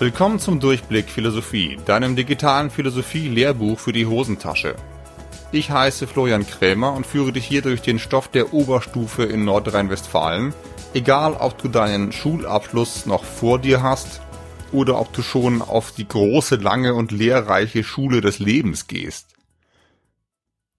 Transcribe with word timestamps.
Willkommen 0.00 0.38
zum 0.38 0.60
Durchblick 0.60 1.10
Philosophie, 1.10 1.78
deinem 1.84 2.16
digitalen 2.16 2.70
Philosophie-Lehrbuch 2.70 3.78
für 3.78 3.92
die 3.92 4.06
Hosentasche. 4.06 4.74
Ich 5.52 5.70
heiße 5.70 6.06
Florian 6.06 6.46
Krämer 6.46 6.94
und 6.94 7.06
führe 7.06 7.32
dich 7.32 7.44
hier 7.44 7.60
durch 7.60 7.82
den 7.82 7.98
Stoff 7.98 8.28
der 8.28 8.54
Oberstufe 8.54 9.24
in 9.24 9.44
Nordrhein-Westfalen, 9.44 10.54
egal 10.94 11.34
ob 11.34 11.58
du 11.58 11.68
deinen 11.68 12.12
Schulabschluss 12.12 13.04
noch 13.04 13.24
vor 13.24 13.58
dir 13.58 13.82
hast 13.82 14.22
oder 14.72 14.98
ob 14.98 15.12
du 15.12 15.20
schon 15.20 15.60
auf 15.60 15.92
die 15.92 16.08
große, 16.08 16.56
lange 16.56 16.94
und 16.94 17.12
lehrreiche 17.12 17.84
Schule 17.84 18.22
des 18.22 18.38
Lebens 18.38 18.86
gehst. 18.86 19.34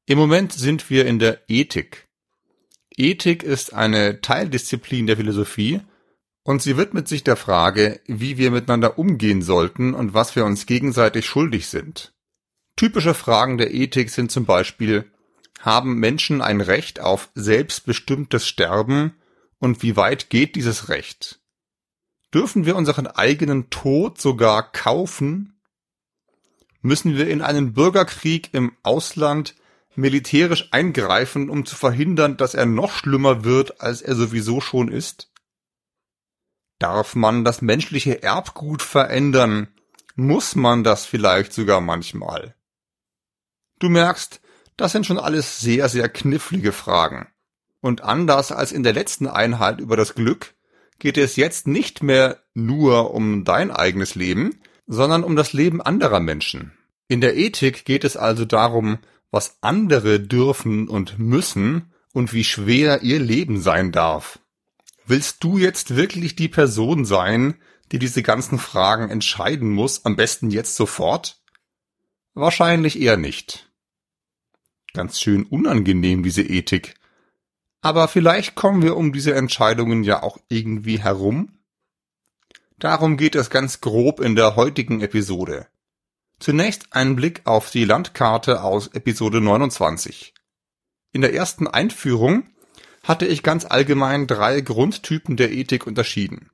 Im 0.07 0.17
Moment 0.17 0.51
sind 0.51 0.89
wir 0.89 1.05
in 1.05 1.19
der 1.19 1.47
Ethik. 1.47 2.07
Ethik 2.97 3.43
ist 3.43 3.71
eine 3.71 4.19
Teildisziplin 4.21 5.06
der 5.06 5.18
Philosophie 5.18 5.79
und 6.43 6.61
sie 6.61 6.77
widmet 6.77 7.07
sich 7.07 7.23
der 7.23 7.36
Frage, 7.36 8.00
wie 8.07 8.37
wir 8.37 8.51
miteinander 8.51 8.97
umgehen 8.97 9.41
sollten 9.41 9.93
und 9.93 10.13
was 10.13 10.36
wir 10.36 10.45
uns 10.45 10.65
gegenseitig 10.65 11.25
schuldig 11.25 11.68
sind. 11.68 12.13
Typische 12.75 13.13
Fragen 13.13 13.57
der 13.57 13.73
Ethik 13.73 14.09
sind 14.09 14.32
zum 14.32 14.46
Beispiel, 14.46 15.11
haben 15.59 15.96
Menschen 15.96 16.41
ein 16.41 16.61
Recht 16.61 16.99
auf 16.99 17.29
selbstbestimmtes 17.35 18.47
Sterben 18.47 19.13
und 19.59 19.83
wie 19.83 19.96
weit 19.96 20.29
geht 20.29 20.55
dieses 20.55 20.89
Recht? 20.89 21.39
Dürfen 22.33 22.65
wir 22.65 22.75
unseren 22.75 23.07
eigenen 23.07 23.69
Tod 23.69 24.19
sogar 24.19 24.71
kaufen? 24.71 25.61
Müssen 26.82 27.15
wir 27.15 27.29
in 27.29 27.41
einen 27.41 27.73
Bürgerkrieg 27.73 28.54
im 28.54 28.75
Ausland 28.82 29.55
militärisch 29.96 30.69
eingreifen, 30.71 31.49
um 31.49 31.65
zu 31.65 31.75
verhindern, 31.75 32.38
dass 32.38 32.55
er 32.55 32.66
noch 32.66 32.91
schlimmer 32.94 33.44
wird, 33.44 33.81
als 33.81 34.02
er 34.02 34.16
sowieso 34.16 34.61
schon 34.61 34.88
ist? 34.88 35.30
Darf 36.81 37.13
man 37.13 37.45
das 37.45 37.61
menschliche 37.61 38.23
Erbgut 38.23 38.81
verändern? 38.81 39.67
Muss 40.15 40.55
man 40.55 40.83
das 40.83 41.05
vielleicht 41.05 41.53
sogar 41.53 41.79
manchmal? 41.79 42.55
Du 43.77 43.88
merkst, 43.88 44.41
das 44.77 44.91
sind 44.91 45.05
schon 45.05 45.19
alles 45.19 45.59
sehr, 45.59 45.89
sehr 45.89 46.09
knifflige 46.09 46.71
Fragen. 46.71 47.27
Und 47.81 48.01
anders 48.01 48.51
als 48.51 48.71
in 48.71 48.81
der 48.81 48.93
letzten 48.93 49.27
Einheit 49.27 49.79
über 49.79 49.95
das 49.95 50.15
Glück, 50.15 50.55
geht 50.97 51.19
es 51.19 51.35
jetzt 51.35 51.67
nicht 51.67 52.01
mehr 52.01 52.41
nur 52.55 53.13
um 53.13 53.43
dein 53.43 53.69
eigenes 53.69 54.16
Leben, 54.16 54.59
sondern 54.88 55.23
um 55.23 55.35
das 55.35 55.53
Leben 55.53 55.83
anderer 55.83 56.19
Menschen. 56.19 56.75
In 57.07 57.21
der 57.21 57.38
Ethik 57.38 57.85
geht 57.85 58.03
es 58.03 58.17
also 58.17 58.43
darum, 58.43 58.97
was 59.29 59.59
andere 59.61 60.19
dürfen 60.19 60.88
und 60.88 61.19
müssen 61.19 61.93
und 62.11 62.33
wie 62.33 62.43
schwer 62.43 63.03
ihr 63.03 63.19
Leben 63.19 63.61
sein 63.61 63.91
darf. 63.91 64.39
Willst 65.11 65.43
du 65.43 65.57
jetzt 65.57 65.97
wirklich 65.97 66.37
die 66.37 66.47
Person 66.47 67.03
sein, 67.03 67.55
die 67.91 67.99
diese 67.99 68.23
ganzen 68.23 68.57
Fragen 68.57 69.09
entscheiden 69.09 69.69
muss, 69.69 70.05
am 70.05 70.15
besten 70.15 70.51
jetzt 70.51 70.77
sofort? 70.77 71.43
Wahrscheinlich 72.33 72.97
eher 72.97 73.17
nicht. 73.17 73.69
Ganz 74.93 75.19
schön 75.19 75.43
unangenehm, 75.43 76.23
diese 76.23 76.43
Ethik. 76.43 76.95
Aber 77.81 78.07
vielleicht 78.07 78.55
kommen 78.55 78.83
wir 78.83 78.95
um 78.95 79.11
diese 79.11 79.35
Entscheidungen 79.35 80.05
ja 80.05 80.23
auch 80.23 80.37
irgendwie 80.47 81.01
herum. 81.01 81.59
Darum 82.79 83.17
geht 83.17 83.35
es 83.35 83.49
ganz 83.49 83.81
grob 83.81 84.21
in 84.21 84.37
der 84.37 84.55
heutigen 84.55 85.01
Episode. 85.01 85.67
Zunächst 86.39 86.93
ein 86.93 87.17
Blick 87.17 87.41
auf 87.43 87.69
die 87.69 87.83
Landkarte 87.83 88.63
aus 88.63 88.87
Episode 88.87 89.41
29. 89.41 90.33
In 91.11 91.19
der 91.19 91.33
ersten 91.33 91.67
Einführung 91.67 92.50
hatte 93.03 93.25
ich 93.25 93.44
ganz 93.44 93.66
allgemein 93.66 94.27
drei 94.27 94.61
Grundtypen 94.61 95.35
der 95.38 95.52
Ethik 95.52 95.88
unterschieden. 95.88 96.49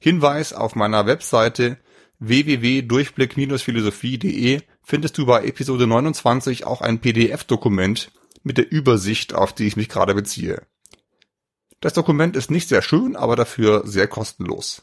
Hinweis 0.00 0.52
auf 0.52 0.74
meiner 0.74 1.06
Webseite 1.06 1.78
www.durchblick-philosophie.de 2.18 4.62
findest 4.82 5.18
du 5.18 5.26
bei 5.26 5.44
Episode 5.44 5.86
29 5.86 6.66
auch 6.66 6.80
ein 6.80 7.00
PDF-Dokument 7.00 8.10
mit 8.42 8.58
der 8.58 8.70
Übersicht, 8.70 9.34
auf 9.34 9.52
die 9.52 9.66
ich 9.66 9.76
mich 9.76 9.88
gerade 9.88 10.14
beziehe. 10.14 10.62
Das 11.80 11.92
Dokument 11.92 12.36
ist 12.36 12.50
nicht 12.50 12.68
sehr 12.68 12.82
schön, 12.82 13.16
aber 13.16 13.36
dafür 13.36 13.86
sehr 13.86 14.06
kostenlos. 14.06 14.82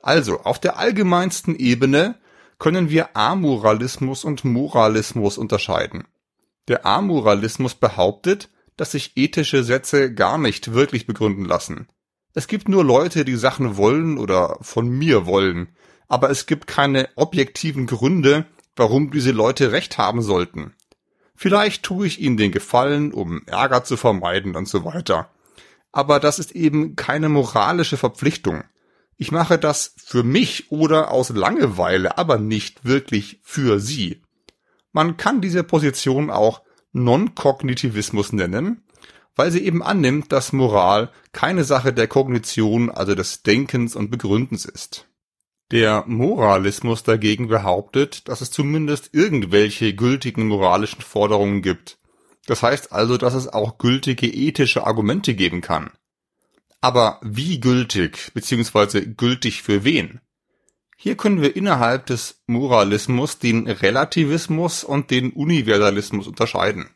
Also, 0.00 0.40
auf 0.40 0.60
der 0.60 0.78
allgemeinsten 0.78 1.56
Ebene 1.56 2.16
können 2.58 2.90
wir 2.90 3.16
Amoralismus 3.16 4.24
und 4.24 4.44
Moralismus 4.44 5.38
unterscheiden. 5.38 6.04
Der 6.68 6.86
Amoralismus 6.86 7.74
behauptet, 7.74 8.48
dass 8.78 8.92
sich 8.92 9.12
ethische 9.16 9.64
Sätze 9.64 10.14
gar 10.14 10.38
nicht 10.38 10.72
wirklich 10.72 11.06
begründen 11.06 11.44
lassen. 11.44 11.88
Es 12.32 12.46
gibt 12.46 12.68
nur 12.68 12.84
Leute, 12.84 13.24
die 13.24 13.36
Sachen 13.36 13.76
wollen 13.76 14.16
oder 14.16 14.56
von 14.62 14.88
mir 14.88 15.26
wollen, 15.26 15.68
aber 16.06 16.30
es 16.30 16.46
gibt 16.46 16.66
keine 16.66 17.08
objektiven 17.16 17.86
Gründe, 17.86 18.46
warum 18.76 19.10
diese 19.10 19.32
Leute 19.32 19.72
recht 19.72 19.98
haben 19.98 20.22
sollten. 20.22 20.74
Vielleicht 21.34 21.82
tue 21.82 22.06
ich 22.06 22.20
ihnen 22.20 22.36
den 22.36 22.52
Gefallen, 22.52 23.12
um 23.12 23.42
Ärger 23.46 23.84
zu 23.84 23.96
vermeiden 23.96 24.56
und 24.56 24.68
so 24.68 24.84
weiter. 24.84 25.30
Aber 25.92 26.20
das 26.20 26.38
ist 26.38 26.52
eben 26.52 26.96
keine 26.96 27.28
moralische 27.28 27.96
Verpflichtung. 27.96 28.62
Ich 29.16 29.32
mache 29.32 29.58
das 29.58 29.94
für 29.96 30.22
mich 30.22 30.70
oder 30.70 31.10
aus 31.10 31.30
Langeweile, 31.30 32.18
aber 32.18 32.38
nicht 32.38 32.84
wirklich 32.84 33.40
für 33.42 33.80
sie. 33.80 34.22
Man 34.92 35.16
kann 35.16 35.40
diese 35.40 35.64
Position 35.64 36.30
auch 36.30 36.62
Non-Kognitivismus 36.92 38.32
nennen, 38.32 38.82
weil 39.36 39.50
sie 39.50 39.64
eben 39.64 39.82
annimmt, 39.82 40.32
dass 40.32 40.52
Moral 40.52 41.10
keine 41.32 41.64
Sache 41.64 41.92
der 41.92 42.08
Kognition, 42.08 42.90
also 42.90 43.14
des 43.14 43.42
Denkens 43.42 43.94
und 43.94 44.10
Begründens 44.10 44.64
ist. 44.64 45.08
Der 45.70 46.04
Moralismus 46.06 47.02
dagegen 47.02 47.48
behauptet, 47.48 48.26
dass 48.28 48.40
es 48.40 48.50
zumindest 48.50 49.10
irgendwelche 49.12 49.94
gültigen 49.94 50.46
moralischen 50.46 51.02
Forderungen 51.02 51.60
gibt. 51.62 51.98
Das 52.46 52.62
heißt 52.62 52.92
also, 52.92 53.18
dass 53.18 53.34
es 53.34 53.46
auch 53.48 53.76
gültige 53.76 54.26
ethische 54.26 54.86
Argumente 54.86 55.34
geben 55.34 55.60
kann. 55.60 55.90
Aber 56.80 57.20
wie 57.22 57.60
gültig, 57.60 58.30
beziehungsweise 58.32 59.06
gültig 59.06 59.62
für 59.62 59.84
wen? 59.84 60.20
Hier 61.00 61.16
können 61.16 61.40
wir 61.40 61.54
innerhalb 61.54 62.06
des 62.06 62.42
Moralismus 62.48 63.38
den 63.38 63.68
Relativismus 63.68 64.82
und 64.82 65.12
den 65.12 65.30
Universalismus 65.30 66.26
unterscheiden. 66.26 66.90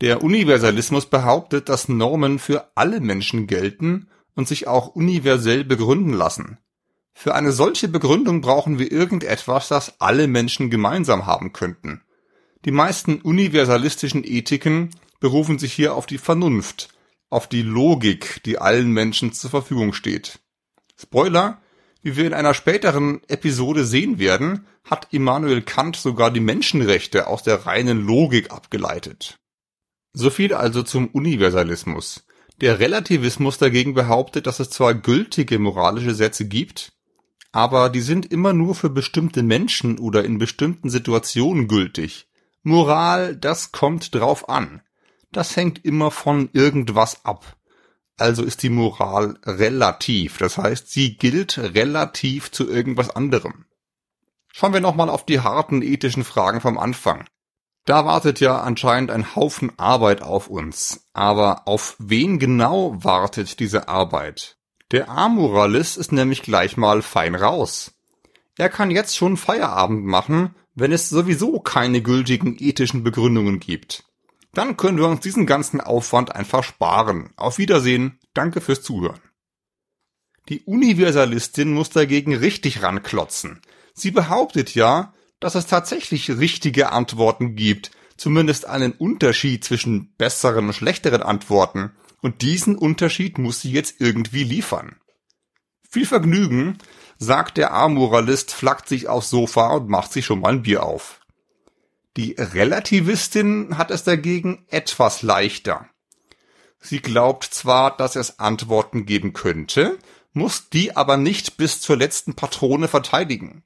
Der 0.00 0.22
Universalismus 0.22 1.04
behauptet, 1.04 1.68
dass 1.68 1.90
Normen 1.90 2.38
für 2.38 2.70
alle 2.74 3.00
Menschen 3.00 3.46
gelten 3.46 4.08
und 4.34 4.48
sich 4.48 4.66
auch 4.66 4.88
universell 4.88 5.62
begründen 5.62 6.14
lassen. 6.14 6.56
Für 7.12 7.34
eine 7.34 7.52
solche 7.52 7.88
Begründung 7.88 8.40
brauchen 8.40 8.78
wir 8.78 8.90
irgendetwas, 8.90 9.68
das 9.68 10.00
alle 10.00 10.26
Menschen 10.26 10.70
gemeinsam 10.70 11.26
haben 11.26 11.52
könnten. 11.52 12.00
Die 12.64 12.72
meisten 12.72 13.20
universalistischen 13.20 14.24
Ethiken 14.24 14.88
berufen 15.20 15.58
sich 15.58 15.74
hier 15.74 15.94
auf 15.94 16.06
die 16.06 16.18
Vernunft, 16.18 16.88
auf 17.28 17.46
die 17.46 17.62
Logik, 17.62 18.42
die 18.44 18.56
allen 18.56 18.90
Menschen 18.90 19.34
zur 19.34 19.50
Verfügung 19.50 19.92
steht. 19.92 20.38
Spoiler, 20.98 21.60
wie 22.06 22.16
wir 22.16 22.24
in 22.24 22.34
einer 22.34 22.54
späteren 22.54 23.20
Episode 23.26 23.84
sehen 23.84 24.20
werden, 24.20 24.64
hat 24.84 25.08
Immanuel 25.10 25.60
Kant 25.60 25.96
sogar 25.96 26.30
die 26.30 26.38
Menschenrechte 26.38 27.26
aus 27.26 27.42
der 27.42 27.66
reinen 27.66 28.06
Logik 28.06 28.52
abgeleitet. 28.52 29.40
So 30.12 30.30
viel 30.30 30.54
also 30.54 30.84
zum 30.84 31.08
Universalismus. 31.08 32.24
Der 32.60 32.78
Relativismus 32.78 33.58
dagegen 33.58 33.94
behauptet, 33.94 34.46
dass 34.46 34.60
es 34.60 34.70
zwar 34.70 34.94
gültige 34.94 35.58
moralische 35.58 36.14
Sätze 36.14 36.46
gibt, 36.46 36.92
aber 37.50 37.90
die 37.90 38.02
sind 38.02 38.30
immer 38.30 38.52
nur 38.52 38.76
für 38.76 38.88
bestimmte 38.88 39.42
Menschen 39.42 39.98
oder 39.98 40.22
in 40.22 40.38
bestimmten 40.38 40.90
Situationen 40.90 41.66
gültig. 41.66 42.28
Moral, 42.62 43.34
das 43.34 43.72
kommt 43.72 44.14
drauf 44.14 44.48
an. 44.48 44.80
Das 45.32 45.56
hängt 45.56 45.84
immer 45.84 46.12
von 46.12 46.50
irgendwas 46.52 47.24
ab. 47.24 47.56
Also 48.16 48.42
ist 48.42 48.62
die 48.62 48.70
Moral 48.70 49.38
relativ. 49.44 50.38
Das 50.38 50.58
heißt, 50.58 50.90
sie 50.90 51.16
gilt 51.16 51.58
relativ 51.58 52.50
zu 52.50 52.68
irgendwas 52.68 53.10
anderem. 53.10 53.66
Schauen 54.52 54.72
wir 54.72 54.80
nochmal 54.80 55.10
auf 55.10 55.26
die 55.26 55.40
harten 55.40 55.82
ethischen 55.82 56.24
Fragen 56.24 56.60
vom 56.60 56.78
Anfang. 56.78 57.26
Da 57.84 58.04
wartet 58.06 58.40
ja 58.40 58.60
anscheinend 58.60 59.10
ein 59.10 59.36
Haufen 59.36 59.78
Arbeit 59.78 60.22
auf 60.22 60.48
uns. 60.48 61.06
Aber 61.12 61.68
auf 61.68 61.94
wen 61.98 62.38
genau 62.38 62.96
wartet 63.04 63.60
diese 63.60 63.88
Arbeit? 63.88 64.56
Der 64.92 65.10
Amoralist 65.10 65.96
ist 65.98 66.12
nämlich 66.12 66.42
gleich 66.42 66.76
mal 66.76 67.02
fein 67.02 67.34
raus. 67.34 67.92
Er 68.56 68.70
kann 68.70 68.90
jetzt 68.90 69.16
schon 69.16 69.36
Feierabend 69.36 70.06
machen, 70.06 70.54
wenn 70.74 70.90
es 70.90 71.10
sowieso 71.10 71.60
keine 71.60 72.00
gültigen 72.00 72.56
ethischen 72.58 73.04
Begründungen 73.04 73.60
gibt. 73.60 74.04
Dann 74.56 74.78
können 74.78 74.96
wir 74.96 75.06
uns 75.06 75.20
diesen 75.20 75.44
ganzen 75.44 75.82
Aufwand 75.82 76.34
einfach 76.34 76.64
sparen. 76.64 77.28
Auf 77.36 77.58
Wiedersehen. 77.58 78.18
Danke 78.32 78.62
fürs 78.62 78.80
Zuhören. 78.80 79.20
Die 80.48 80.62
Universalistin 80.62 81.74
muss 81.74 81.90
dagegen 81.90 82.34
richtig 82.34 82.82
ranklotzen. 82.82 83.60
Sie 83.92 84.12
behauptet 84.12 84.74
ja, 84.74 85.12
dass 85.40 85.56
es 85.56 85.66
tatsächlich 85.66 86.30
richtige 86.30 86.90
Antworten 86.90 87.54
gibt, 87.54 87.90
zumindest 88.16 88.64
einen 88.64 88.92
Unterschied 88.92 89.62
zwischen 89.62 90.14
besseren 90.16 90.68
und 90.68 90.72
schlechteren 90.72 91.22
Antworten, 91.22 91.92
und 92.22 92.40
diesen 92.40 92.76
Unterschied 92.76 93.36
muss 93.36 93.60
sie 93.60 93.72
jetzt 93.72 94.00
irgendwie 94.00 94.42
liefern. 94.42 94.96
Viel 95.90 96.06
Vergnügen, 96.06 96.78
sagt 97.18 97.58
der 97.58 97.74
Amoralist, 97.74 98.54
flackt 98.54 98.88
sich 98.88 99.06
aufs 99.06 99.28
Sofa 99.28 99.74
und 99.74 99.90
macht 99.90 100.14
sich 100.14 100.24
schon 100.24 100.40
mal 100.40 100.54
ein 100.54 100.62
Bier 100.62 100.82
auf. 100.82 101.20
Die 102.16 102.34
Relativistin 102.38 103.76
hat 103.76 103.90
es 103.90 104.02
dagegen 104.02 104.64
etwas 104.68 105.20
leichter. 105.20 105.86
Sie 106.80 107.00
glaubt 107.00 107.44
zwar, 107.44 107.94
dass 107.94 108.16
es 108.16 108.38
Antworten 108.38 109.04
geben 109.04 109.34
könnte, 109.34 109.98
muss 110.32 110.70
die 110.70 110.96
aber 110.96 111.18
nicht 111.18 111.58
bis 111.58 111.80
zur 111.80 111.96
letzten 111.96 112.34
Patrone 112.34 112.88
verteidigen. 112.88 113.64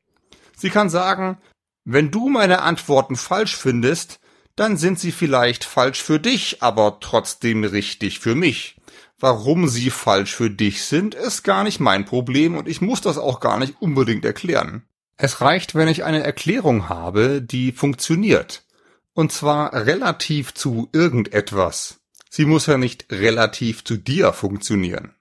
Sie 0.56 0.70
kann 0.70 0.90
sagen, 0.90 1.38
wenn 1.84 2.10
du 2.10 2.28
meine 2.28 2.62
Antworten 2.62 3.16
falsch 3.16 3.56
findest, 3.56 4.20
dann 4.56 4.76
sind 4.76 4.98
sie 4.98 5.12
vielleicht 5.12 5.64
falsch 5.64 6.02
für 6.02 6.18
dich, 6.18 6.62
aber 6.62 6.98
trotzdem 7.00 7.62
richtig 7.62 8.18
für 8.18 8.34
mich. 8.34 8.76
Warum 9.18 9.68
sie 9.68 9.90
falsch 9.90 10.34
für 10.34 10.50
dich 10.50 10.84
sind, 10.84 11.14
ist 11.14 11.44
gar 11.44 11.62
nicht 11.62 11.78
mein 11.78 12.04
Problem 12.04 12.56
und 12.56 12.66
ich 12.66 12.80
muss 12.80 13.00
das 13.00 13.16
auch 13.16 13.38
gar 13.38 13.58
nicht 13.58 13.80
unbedingt 13.80 14.24
erklären. 14.24 14.82
Es 15.22 15.42
reicht, 15.42 15.74
wenn 15.74 15.86
ich 15.86 16.02
eine 16.02 16.22
Erklärung 16.22 16.88
habe, 16.88 17.42
die 17.42 17.72
funktioniert. 17.72 18.64
Und 19.12 19.32
zwar 19.32 19.74
relativ 19.74 20.54
zu 20.54 20.88
irgendetwas. 20.94 22.00
Sie 22.30 22.46
muss 22.46 22.64
ja 22.64 22.78
nicht 22.78 23.12
relativ 23.12 23.84
zu 23.84 23.98
dir 23.98 24.32
funktionieren. 24.32 25.14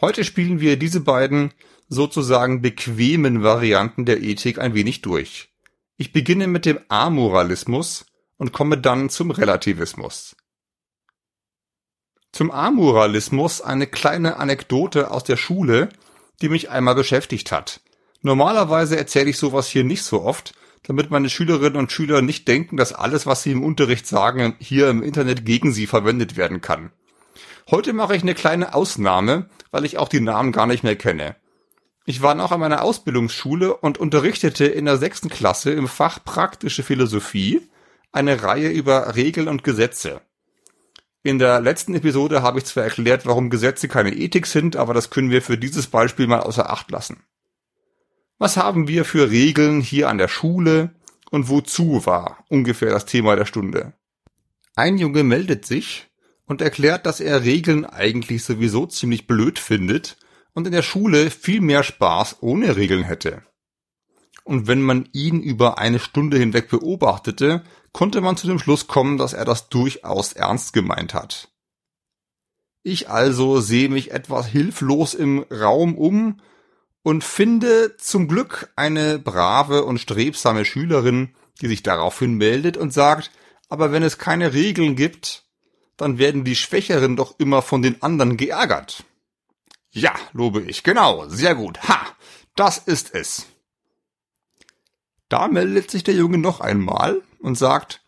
Heute 0.00 0.24
spielen 0.24 0.60
wir 0.60 0.78
diese 0.78 1.00
beiden 1.00 1.52
sozusagen 1.90 2.62
bequemen 2.62 3.42
Varianten 3.42 4.06
der 4.06 4.22
Ethik 4.22 4.58
ein 4.58 4.72
wenig 4.72 5.02
durch. 5.02 5.50
Ich 5.98 6.14
beginne 6.14 6.46
mit 6.46 6.64
dem 6.64 6.80
Amoralismus 6.88 8.06
und 8.38 8.54
komme 8.54 8.78
dann 8.78 9.10
zum 9.10 9.30
Relativismus. 9.30 10.36
Zum 12.32 12.50
Amoralismus 12.50 13.60
eine 13.60 13.86
kleine 13.86 14.38
Anekdote 14.38 15.10
aus 15.10 15.24
der 15.24 15.36
Schule, 15.36 15.90
die 16.40 16.48
mich 16.48 16.70
einmal 16.70 16.94
beschäftigt 16.94 17.52
hat. 17.52 17.82
Normalerweise 18.22 18.96
erzähle 18.96 19.30
ich 19.30 19.36
sowas 19.36 19.68
hier 19.68 19.84
nicht 19.84 20.02
so 20.02 20.22
oft, 20.22 20.54
damit 20.82 21.10
meine 21.10 21.30
Schülerinnen 21.30 21.76
und 21.76 21.92
Schüler 21.92 22.22
nicht 22.22 22.48
denken, 22.48 22.76
dass 22.76 22.92
alles, 22.92 23.26
was 23.26 23.42
sie 23.42 23.52
im 23.52 23.62
Unterricht 23.62 24.06
sagen, 24.06 24.56
hier 24.58 24.88
im 24.88 25.02
Internet 25.02 25.44
gegen 25.44 25.72
sie 25.72 25.86
verwendet 25.86 26.36
werden 26.36 26.60
kann. 26.60 26.90
Heute 27.70 27.92
mache 27.92 28.16
ich 28.16 28.22
eine 28.22 28.34
kleine 28.34 28.74
Ausnahme, 28.74 29.50
weil 29.70 29.84
ich 29.84 29.98
auch 29.98 30.08
die 30.08 30.20
Namen 30.20 30.52
gar 30.52 30.66
nicht 30.66 30.82
mehr 30.82 30.96
kenne. 30.96 31.36
Ich 32.06 32.22
war 32.22 32.34
noch 32.34 32.52
an 32.52 32.60
meiner 32.60 32.82
Ausbildungsschule 32.82 33.76
und 33.76 33.98
unterrichtete 33.98 34.64
in 34.64 34.86
der 34.86 34.96
sechsten 34.96 35.28
Klasse 35.28 35.72
im 35.72 35.88
Fach 35.88 36.24
Praktische 36.24 36.82
Philosophie 36.82 37.60
eine 38.12 38.42
Reihe 38.42 38.70
über 38.70 39.14
Regeln 39.14 39.48
und 39.48 39.62
Gesetze. 39.62 40.22
In 41.22 41.38
der 41.38 41.60
letzten 41.60 41.94
Episode 41.94 42.40
habe 42.40 42.58
ich 42.58 42.64
zwar 42.64 42.84
erklärt, 42.84 43.26
warum 43.26 43.50
Gesetze 43.50 43.88
keine 43.88 44.14
Ethik 44.14 44.46
sind, 44.46 44.76
aber 44.76 44.94
das 44.94 45.10
können 45.10 45.30
wir 45.30 45.42
für 45.42 45.58
dieses 45.58 45.88
Beispiel 45.88 46.26
mal 46.26 46.40
außer 46.40 46.70
Acht 46.70 46.90
lassen. 46.90 47.22
Was 48.38 48.56
haben 48.56 48.86
wir 48.86 49.04
für 49.04 49.30
Regeln 49.30 49.80
hier 49.80 50.08
an 50.08 50.18
der 50.18 50.28
Schule 50.28 50.94
und 51.30 51.48
wozu 51.48 52.06
war 52.06 52.44
ungefähr 52.48 52.90
das 52.90 53.04
Thema 53.04 53.34
der 53.34 53.46
Stunde? 53.46 53.94
Ein 54.76 54.96
Junge 54.96 55.24
meldet 55.24 55.66
sich 55.66 56.06
und 56.44 56.62
erklärt, 56.62 57.04
dass 57.04 57.18
er 57.18 57.42
Regeln 57.42 57.84
eigentlich 57.84 58.44
sowieso 58.44 58.86
ziemlich 58.86 59.26
blöd 59.26 59.58
findet 59.58 60.16
und 60.54 60.66
in 60.66 60.72
der 60.72 60.82
Schule 60.82 61.30
viel 61.30 61.60
mehr 61.60 61.82
Spaß 61.82 62.36
ohne 62.40 62.76
Regeln 62.76 63.02
hätte. 63.02 63.42
Und 64.44 64.68
wenn 64.68 64.82
man 64.82 65.08
ihn 65.12 65.42
über 65.42 65.78
eine 65.78 65.98
Stunde 65.98 66.38
hinweg 66.38 66.70
beobachtete, 66.70 67.64
konnte 67.92 68.20
man 68.20 68.36
zu 68.36 68.46
dem 68.46 68.60
Schluss 68.60 68.86
kommen, 68.86 69.18
dass 69.18 69.32
er 69.32 69.44
das 69.44 69.68
durchaus 69.68 70.32
ernst 70.32 70.72
gemeint 70.72 71.12
hat. 71.12 71.50
Ich 72.84 73.10
also 73.10 73.60
sehe 73.60 73.88
mich 73.88 74.12
etwas 74.12 74.46
hilflos 74.46 75.14
im 75.14 75.44
Raum 75.50 75.96
um 75.96 76.40
und 77.02 77.24
finde 77.24 77.96
zum 77.96 78.28
Glück 78.28 78.70
eine 78.76 79.18
brave 79.18 79.84
und 79.84 79.98
strebsame 79.98 80.64
Schülerin, 80.64 81.34
die 81.60 81.68
sich 81.68 81.82
daraufhin 81.82 82.34
meldet 82.34 82.76
und 82.76 82.92
sagt, 82.92 83.30
aber 83.68 83.92
wenn 83.92 84.02
es 84.02 84.18
keine 84.18 84.52
Regeln 84.52 84.96
gibt, 84.96 85.44
dann 85.96 86.18
werden 86.18 86.44
die 86.44 86.56
Schwächeren 86.56 87.16
doch 87.16 87.38
immer 87.38 87.62
von 87.62 87.82
den 87.82 88.02
anderen 88.02 88.36
geärgert. 88.36 89.04
Ja, 89.90 90.14
lobe 90.32 90.62
ich, 90.62 90.82
genau, 90.84 91.28
sehr 91.28 91.54
gut. 91.54 91.80
Ha, 91.88 92.00
das 92.54 92.78
ist 92.78 93.14
es. 93.14 93.46
Da 95.28 95.48
meldet 95.48 95.90
sich 95.90 96.04
der 96.04 96.14
Junge 96.14 96.38
noch 96.38 96.60
einmal 96.60 97.22
und 97.40 97.56
sagt, 97.56 98.02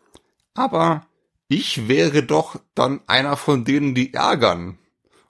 aber 0.55 1.07
ich 1.49 1.89
wäre 1.89 2.23
doch 2.23 2.61
dann 2.75 3.01
einer 3.07 3.37
von 3.37 3.65
denen, 3.65 3.95
die 3.95 4.15
ärgern 4.15 4.79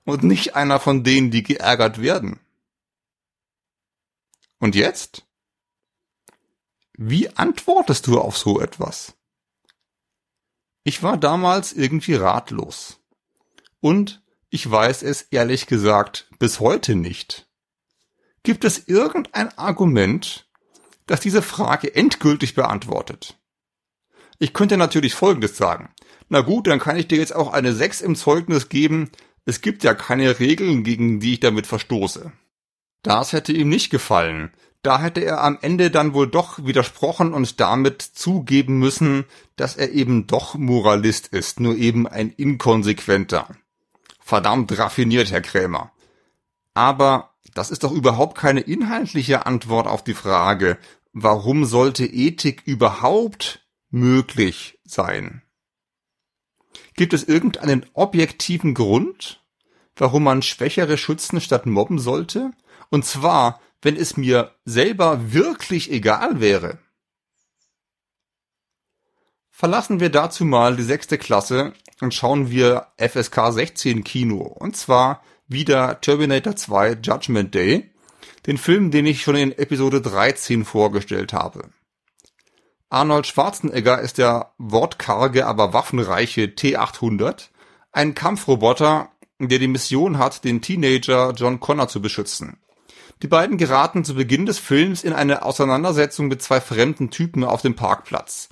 und 0.04 0.22
nicht 0.22 0.54
einer 0.54 0.78
von 0.78 1.02
denen, 1.02 1.30
die 1.30 1.42
geärgert 1.42 2.02
werden. 2.02 2.40
Und 4.60 4.74
jetzt? 4.74 5.26
Wie 6.92 7.34
antwortest 7.36 8.06
du 8.06 8.20
auf 8.20 8.36
so 8.36 8.60
etwas? 8.60 9.14
Ich 10.84 11.02
war 11.02 11.16
damals 11.16 11.72
irgendwie 11.72 12.14
ratlos. 12.14 13.00
Und 13.80 14.22
ich 14.50 14.70
weiß 14.70 15.02
es 15.02 15.22
ehrlich 15.22 15.66
gesagt 15.66 16.28
bis 16.38 16.60
heute 16.60 16.94
nicht. 16.94 17.48
Gibt 18.42 18.64
es 18.64 18.86
irgendein 18.86 19.56
Argument, 19.56 20.48
das 21.06 21.20
diese 21.20 21.42
Frage 21.42 21.94
endgültig 21.94 22.54
beantwortet? 22.54 23.38
Ich 24.38 24.52
könnte 24.52 24.76
natürlich 24.76 25.14
Folgendes 25.14 25.56
sagen. 25.56 25.94
Na 26.28 26.42
gut, 26.42 26.66
dann 26.66 26.80
kann 26.80 26.96
ich 26.96 27.08
dir 27.08 27.18
jetzt 27.18 27.34
auch 27.34 27.52
eine 27.52 27.72
6 27.72 28.02
im 28.02 28.14
Zeugnis 28.14 28.68
geben. 28.68 29.10
Es 29.46 29.62
gibt 29.62 29.84
ja 29.84 29.94
keine 29.94 30.38
Regeln, 30.38 30.84
gegen 30.84 31.20
die 31.20 31.34
ich 31.34 31.40
damit 31.40 31.66
verstoße. 31.66 32.32
Das 33.02 33.32
hätte 33.32 33.52
ihm 33.52 33.68
nicht 33.68 33.90
gefallen, 33.90 34.52
da 34.82 35.00
hätte 35.00 35.20
er 35.20 35.42
am 35.42 35.58
Ende 35.60 35.90
dann 35.90 36.14
wohl 36.14 36.26
doch 36.26 36.64
widersprochen 36.64 37.34
und 37.34 37.60
damit 37.60 38.00
zugeben 38.00 38.78
müssen, 38.78 39.24
dass 39.56 39.76
er 39.76 39.90
eben 39.90 40.26
doch 40.26 40.54
Moralist 40.54 41.28
ist, 41.28 41.60
nur 41.60 41.76
eben 41.76 42.06
ein 42.06 42.30
inkonsequenter. 42.30 43.48
Verdammt 44.20 44.76
raffiniert, 44.78 45.30
Herr 45.30 45.42
Krämer. 45.42 45.92
Aber 46.72 47.34
das 47.52 47.70
ist 47.70 47.84
doch 47.84 47.92
überhaupt 47.92 48.38
keine 48.38 48.60
inhaltliche 48.60 49.44
Antwort 49.44 49.86
auf 49.86 50.02
die 50.02 50.14
Frage, 50.14 50.78
warum 51.12 51.66
sollte 51.66 52.06
Ethik 52.06 52.62
überhaupt 52.64 53.66
möglich 53.90 54.78
sein? 54.84 55.42
Gibt 56.94 57.12
es 57.12 57.24
irgendeinen 57.24 57.84
objektiven 57.92 58.72
Grund, 58.72 59.44
warum 59.96 60.24
man 60.24 60.42
Schwächere 60.42 60.96
schützen 60.96 61.40
statt 61.40 61.66
mobben 61.66 61.98
sollte? 61.98 62.52
Und 62.90 63.04
zwar, 63.04 63.60
wenn 63.82 63.96
es 63.96 64.16
mir 64.16 64.54
selber 64.64 65.32
wirklich 65.32 65.90
egal 65.90 66.40
wäre. 66.40 66.78
Verlassen 69.50 70.00
wir 70.00 70.10
dazu 70.10 70.44
mal 70.44 70.76
die 70.76 70.82
sechste 70.82 71.18
Klasse 71.18 71.72
und 72.00 72.14
schauen 72.14 72.50
wir 72.50 72.88
FSK 72.96 73.52
16 73.52 74.04
Kino. 74.04 74.38
Und 74.42 74.76
zwar 74.76 75.22
wieder 75.48 76.00
Terminator 76.00 76.56
2 76.56 76.98
Judgment 77.02 77.54
Day, 77.54 77.90
den 78.46 78.56
Film, 78.56 78.90
den 78.90 79.06
ich 79.06 79.22
schon 79.22 79.36
in 79.36 79.52
Episode 79.52 80.00
13 80.00 80.64
vorgestellt 80.64 81.32
habe. 81.32 81.70
Arnold 82.88 83.26
Schwarzenegger 83.26 84.00
ist 84.00 84.18
der 84.18 84.52
wortkarge, 84.58 85.46
aber 85.46 85.72
waffenreiche 85.72 86.54
T-800, 86.54 87.48
ein 87.92 88.14
Kampfroboter, 88.14 89.10
der 89.38 89.58
die 89.58 89.68
Mission 89.68 90.18
hat, 90.18 90.44
den 90.44 90.60
Teenager 90.60 91.32
John 91.36 91.60
Connor 91.60 91.88
zu 91.88 92.00
beschützen. 92.00 92.58
Die 93.22 93.28
beiden 93.28 93.58
geraten 93.58 94.02
zu 94.02 94.14
Beginn 94.14 94.46
des 94.46 94.58
Films 94.58 95.04
in 95.04 95.12
eine 95.12 95.44
Auseinandersetzung 95.44 96.28
mit 96.28 96.40
zwei 96.40 96.58
fremden 96.60 97.10
Typen 97.10 97.44
auf 97.44 97.60
dem 97.60 97.76
Parkplatz. 97.76 98.48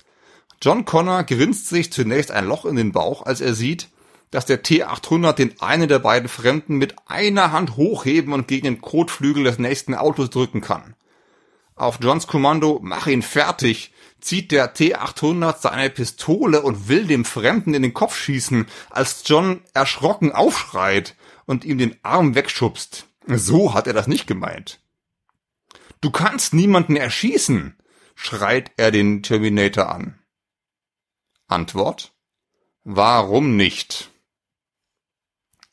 John 0.61 0.85
Connor 0.85 1.23
grinst 1.23 1.69
sich 1.69 1.91
zunächst 1.91 2.31
ein 2.31 2.45
Loch 2.45 2.65
in 2.65 2.75
den 2.75 2.91
Bauch, 2.91 3.25
als 3.25 3.41
er 3.41 3.55
sieht, 3.55 3.89
dass 4.29 4.45
der 4.45 4.63
T800 4.63 5.33
den 5.33 5.59
einen 5.59 5.87
der 5.87 5.97
beiden 5.97 6.29
Fremden 6.29 6.75
mit 6.75 6.95
einer 7.07 7.51
Hand 7.51 7.77
hochheben 7.77 8.31
und 8.31 8.47
gegen 8.47 8.65
den 8.65 8.81
Kotflügel 8.81 9.43
des 9.45 9.57
nächsten 9.57 9.95
Autos 9.95 10.29
drücken 10.29 10.61
kann. 10.61 10.93
Auf 11.75 11.97
Johns 12.01 12.27
Kommando, 12.27 12.79
mach 12.83 13.07
ihn 13.07 13.23
fertig, 13.23 13.91
zieht 14.21 14.51
der 14.51 14.75
T800 14.75 15.61
seine 15.61 15.89
Pistole 15.89 16.61
und 16.61 16.89
will 16.89 17.07
dem 17.07 17.25
Fremden 17.25 17.73
in 17.73 17.81
den 17.81 17.93
Kopf 17.95 18.15
schießen, 18.15 18.67
als 18.91 19.23
John 19.25 19.61
erschrocken 19.73 20.31
aufschreit 20.31 21.15
und 21.47 21.65
ihm 21.65 21.79
den 21.79 21.95
Arm 22.03 22.35
wegschubst. 22.35 23.08
So 23.25 23.73
hat 23.73 23.87
er 23.87 23.93
das 23.93 24.07
nicht 24.07 24.27
gemeint. 24.27 24.81
Du 26.01 26.11
kannst 26.11 26.53
niemanden 26.53 26.95
erschießen, 26.95 27.77
schreit 28.15 28.71
er 28.77 28.91
den 28.91 29.21
Terminator 29.23 29.89
an. 29.89 30.19
Antwort? 31.47 32.13
Warum 32.83 33.55
nicht? 33.57 34.11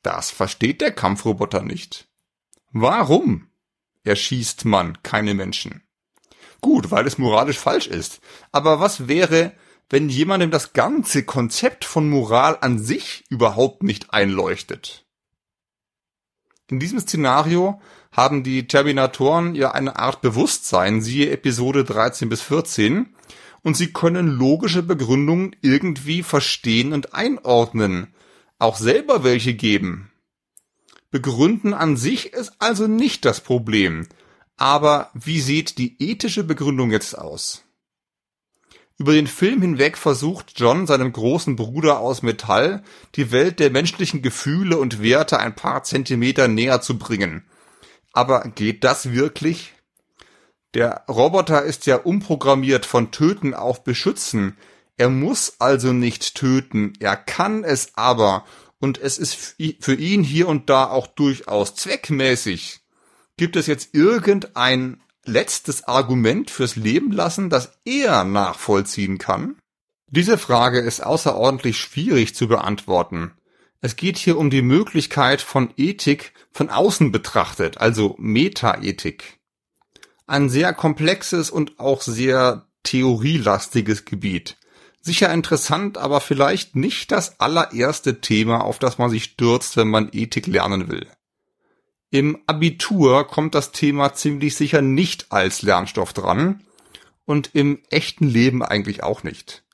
Das 0.03 0.31
versteht 0.31 0.81
der 0.81 0.93
Kampfroboter 0.93 1.63
nicht. 1.63 2.09
Warum 2.73 3.51
erschießt 4.05 4.65
man 4.65 5.03
keine 5.03 5.35
Menschen? 5.35 5.83
Gut, 6.61 6.91
weil 6.91 7.07
es 7.07 7.19
moralisch 7.19 7.59
falsch 7.59 7.87
ist. 7.87 8.21
Aber 8.53 8.81
was 8.81 9.09
wäre, 9.09 9.53
wenn 9.89 10.09
jemandem 10.09 10.51
das 10.51 10.73
ganze 10.73 11.25
Konzept 11.25 11.85
von 11.85 12.09
Moral 12.11 12.59
an 12.61 12.79
sich 12.79 13.25
überhaupt 13.29 13.83
nicht 13.83 14.13
einleuchtet? 14.13 15.06
In 16.69 16.81
diesem 16.81 16.99
Szenario 16.99 17.81
haben 18.11 18.43
die 18.43 18.67
Terminatoren 18.67 19.55
ja 19.55 19.73
eine 19.73 19.99
Art 19.99 20.21
Bewusstsein, 20.21 21.01
siehe 21.01 21.31
Episode 21.31 21.85
13 21.85 22.29
bis 22.29 22.43
14, 22.43 23.15
und 23.63 23.77
sie 23.77 23.93
können 23.93 24.29
logische 24.29 24.83
Begründungen 24.83 25.55
irgendwie 25.61 26.23
verstehen 26.23 26.93
und 26.93 27.15
einordnen, 27.15 28.15
auch 28.59 28.77
selber 28.77 29.23
welche 29.23 29.55
geben. 29.55 30.11
Begründen 31.11 31.73
an 31.75 31.97
sich 31.97 32.33
ist 32.33 32.55
also 32.59 32.87
nicht 32.87 33.25
das 33.25 33.41
Problem, 33.41 34.09
aber 34.57 35.11
wie 35.15 35.41
sieht 35.41 35.79
die 35.79 36.03
ethische 36.03 36.43
Begründung 36.43 36.91
jetzt 36.91 37.17
aus? 37.17 37.66
Über 38.99 39.13
den 39.13 39.27
Film 39.27 39.61
hinweg 39.61 39.99
versucht 39.99 40.55
John 40.57 40.87
seinem 40.87 41.13
großen 41.13 41.55
Bruder 41.55 42.01
aus 42.01 42.23
Metall 42.23 42.83
die 43.15 43.31
Welt 43.31 43.61
der 43.61 43.71
menschlichen 43.71 44.23
Gefühle 44.23 44.79
und 44.79 45.03
Werte 45.03 45.39
ein 45.39 45.55
paar 45.55 45.85
Zentimeter 45.85 46.49
näher 46.49 46.81
zu 46.81 46.99
bringen. 46.99 47.45
Aber 48.13 48.41
geht 48.55 48.85
das 48.85 49.13
wirklich? 49.13 49.75
Der 50.73 51.05
Roboter 51.09 51.63
ist 51.63 51.85
ja 51.85 51.97
umprogrammiert 51.97 52.87
von 52.87 53.11
Töten 53.11 53.53
auf 53.53 53.85
Beschützen. 53.85 54.57
Er 54.97 55.11
muss 55.11 55.57
also 55.59 55.93
nicht 55.93 56.35
töten, 56.35 56.95
er 56.99 57.17
kann 57.17 57.65
es 57.65 57.93
aber, 57.97 58.47
und 58.79 58.99
es 58.99 59.19
ist 59.19 59.57
für 59.81 59.95
ihn 59.95 60.23
hier 60.23 60.49
und 60.49 60.71
da 60.71 60.89
auch 60.89 61.07
durchaus 61.07 61.75
zweckmäßig. 61.75 62.81
Gibt 63.37 63.57
es 63.57 63.67
jetzt 63.67 63.95
irgendein 63.95 65.01
letztes 65.27 65.85
Argument 65.85 66.51
fürs 66.51 66.77
Leben 66.77 67.13
lassen, 67.13 67.51
das 67.51 67.79
er 67.85 68.25
nachvollziehen 68.25 69.19
kann? 69.19 69.57
Diese 70.09 70.39
Frage 70.39 70.81
ist 70.81 71.05
außerordentlich 71.05 71.79
schwierig 71.79 72.35
zu 72.35 72.49
beantworten. 72.49 73.33
Es 73.81 73.97
geht 73.97 74.17
hier 74.17 74.39
um 74.39 74.51
die 74.51 74.63
Möglichkeit 74.63 75.41
von 75.41 75.73
Ethik 75.77 76.33
von 76.53 76.71
außen 76.71 77.13
betrachtet, 77.13 77.79
also 77.79 78.15
Metaethik. 78.19 79.39
Ein 80.27 80.49
sehr 80.49 80.73
komplexes 80.73 81.51
und 81.51 81.79
auch 81.79 82.03
sehr 82.03 82.67
theorielastiges 82.85 84.05
Gebiet. 84.05 84.57
Sicher 85.03 85.33
interessant, 85.33 85.99
aber 85.99 86.21
vielleicht 86.21 86.75
nicht 86.75 87.13
das 87.13 87.39
allererste 87.39 88.21
Thema, 88.21 88.65
auf 88.65 88.79
das 88.79 88.99
man 88.99 89.11
sich 89.11 89.25
stürzt, 89.25 89.77
wenn 89.77 89.89
man 89.89 90.09
Ethik 90.13 90.47
lernen 90.47 90.89
will. 90.89 91.07
Im 92.17 92.39
Abitur 92.47 93.27
kommt 93.27 93.55
das 93.55 93.73
Thema 93.73 94.15
ziemlich 94.15 94.57
sicher 94.57 94.81
nicht 94.81 95.33
als 95.33 95.61
Lernstoff 95.61 96.15
dran 96.15 96.65
und 97.27 97.51
im 97.53 97.83
echten 97.91 98.27
Leben 98.27 98.63
eigentlich 98.63 99.03
auch 99.03 99.23
nicht. 99.23 99.65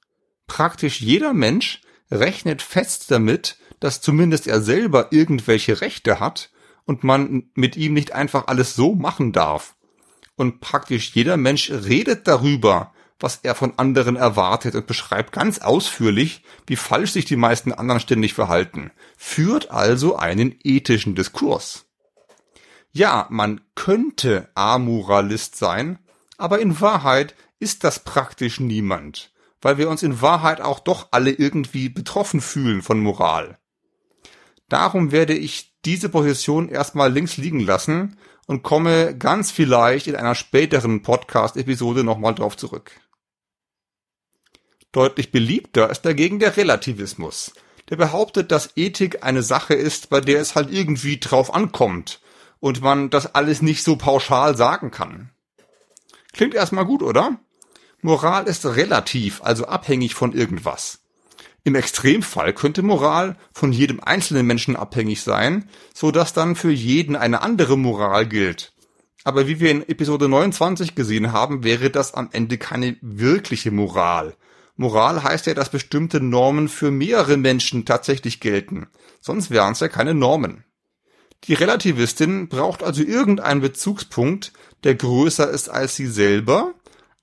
Praktisch 0.49 1.01
jeder 1.01 1.35
Mensch 1.35 1.83
rechnet 2.11 2.61
fest 2.61 3.13
damit, 3.13 3.59
dass 3.79 4.01
zumindest 4.01 4.49
er 4.49 4.61
selber 4.61 5.13
irgendwelche 5.13 5.81
Rechte 5.81 6.19
hat 6.19 6.51
und 6.85 7.05
man 7.05 7.45
mit 7.55 7.77
ihm 7.77 7.95
nicht 7.95 8.11
einfach 8.11 8.49
alles 8.49 8.75
so 8.75 8.97
machen 8.97 9.31
darf. 9.31 9.77
Und 10.35 10.61
praktisch 10.61 11.15
jeder 11.15 11.37
Mensch 11.37 11.71
redet 11.71 12.27
darüber, 12.27 12.93
was 13.21 13.39
er 13.45 13.55
von 13.55 13.79
anderen 13.79 14.17
erwartet 14.17 14.75
und 14.75 14.89
beschreibt 14.89 15.31
ganz 15.31 15.61
ausführlich, 15.61 16.43
wie 16.67 16.75
falsch 16.75 17.13
sich 17.13 17.25
die 17.25 17.37
meisten 17.37 17.71
anderen 17.73 18.01
ständig 18.01 18.35
verhalten, 18.35 18.91
führt 19.17 19.71
also 19.71 20.17
einen 20.17 20.57
ethischen 20.65 21.15
Diskurs. 21.15 21.87
Ja, 22.93 23.27
man 23.31 23.63
könnte 23.75 24.51
Amoralist 24.55 25.57
sein, 25.57 25.99
aber 26.37 26.59
in 26.59 26.81
Wahrheit 26.81 27.35
ist 27.59 27.85
das 27.85 28.01
praktisch 28.01 28.61
niemand, 28.61 29.33
weil 29.63 29.79
wir 29.79 29.89
uns 29.89 30.03
in 30.03 30.21
Wahrheit 30.21 30.61
auch 30.61 30.79
doch 30.79 31.09
alle 31.11 31.31
irgendwie 31.31 31.89
betroffen 31.89 32.43
fühlen 32.43 32.83
von 32.83 33.01
Moral. 33.01 33.59
Darum 34.69 35.11
werde 35.11 35.35
ich 35.35 35.75
diese 35.87 36.11
Position 36.11 36.69
erstmal 36.69 37.11
links 37.11 37.39
liegen 37.39 37.61
lassen 37.61 38.19
und 38.47 38.63
komme 38.63 39.17
ganz 39.17 39.51
vielleicht 39.51 40.07
in 40.07 40.17
einer 40.17 40.35
späteren 40.35 41.03
Podcast-Episode 41.03 42.05
nochmal 42.05 42.35
drauf 42.35 42.59
zurück. 42.59 42.93
Deutlich 44.93 45.33
beliebter 45.33 45.89
ist 45.89 46.03
dagegen 46.03 46.39
der 46.39 46.59
Relativismus, 46.59 47.55
der 47.89 47.97
behauptet, 47.97 48.53
dass 48.53 48.77
Ethik 48.77 49.25
eine 49.25 49.43
Sache 49.43 49.73
ist, 49.73 50.11
bei 50.11 50.21
der 50.21 50.41
es 50.41 50.55
halt 50.55 50.71
irgendwie 50.71 51.19
drauf 51.19 51.55
ankommt 51.55 52.21
und 52.63 52.81
man 52.81 53.11
das 53.11 53.35
alles 53.35 53.61
nicht 53.61 53.83
so 53.83 53.97
pauschal 53.97 54.57
sagen 54.57 54.93
kann. 54.93 55.31
Klingt 56.33 56.55
erstmal 56.55 56.87
gut, 56.87 57.03
oder? 57.03 57.41
Moral 58.03 58.47
ist 58.47 58.65
relativ, 58.65 59.43
also 59.43 59.67
abhängig 59.67 60.15
von 60.15 60.33
irgendwas. 60.33 61.01
Im 61.65 61.75
Extremfall 61.75 62.53
könnte 62.53 62.85
Moral 62.85 63.37
von 63.53 63.73
jedem 63.73 63.99
einzelnen 63.99 64.47
Menschen 64.47 64.77
abhängig 64.77 65.23
sein, 65.23 65.69
so 65.93 66.13
dass 66.13 66.35
dann 66.35 66.55
für 66.55 66.71
jeden 66.71 67.17
eine 67.17 67.43
andere 67.43 67.77
Moral 67.77 68.27
gilt. 68.29 68.73
Aber 69.25 69.49
wie 69.49 69.59
wir 69.59 69.73
in 69.73 69.89
Episode 69.89 70.29
29 70.29 70.95
gesehen 70.95 71.33
haben, 71.33 71.65
wäre 71.65 71.91
das 71.91 72.15
am 72.15 72.29
Ende 72.31 72.59
keine 72.59 72.97
wirkliche 73.01 73.73
Moral. 73.73 74.37
Moral 74.77 75.25
heißt 75.25 75.47
ja, 75.47 75.55
dass 75.55 75.71
bestimmte 75.71 76.21
Normen 76.21 76.69
für 76.69 76.93
mehrere 76.93 77.37
Menschen 77.37 77.87
tatsächlich 77.87 78.39
gelten. 78.39 78.87
Sonst 79.21 79.51
wären 79.51 79.73
es 79.73 79.81
ja 79.81 79.89
keine 79.89 80.15
Normen. 80.15 80.65
Die 81.45 81.55
Relativistin 81.55 82.49
braucht 82.49 82.83
also 82.83 83.03
irgendeinen 83.03 83.61
Bezugspunkt, 83.61 84.53
der 84.85 84.95
größer 84.95 85.51
ist 85.51 85.69
als 85.69 85.97
sie 85.97 86.07
selber, 86.07 86.75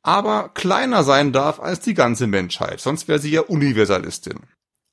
aber 0.01 0.49
kleiner 0.49 1.03
sein 1.03 1.31
darf 1.31 1.59
als 1.59 1.79
die 1.79 1.93
ganze 1.93 2.27
Menschheit, 2.27 2.81
sonst 2.81 3.07
wäre 3.07 3.19
sie 3.19 3.31
ja 3.31 3.41
Universalistin. 3.41 4.39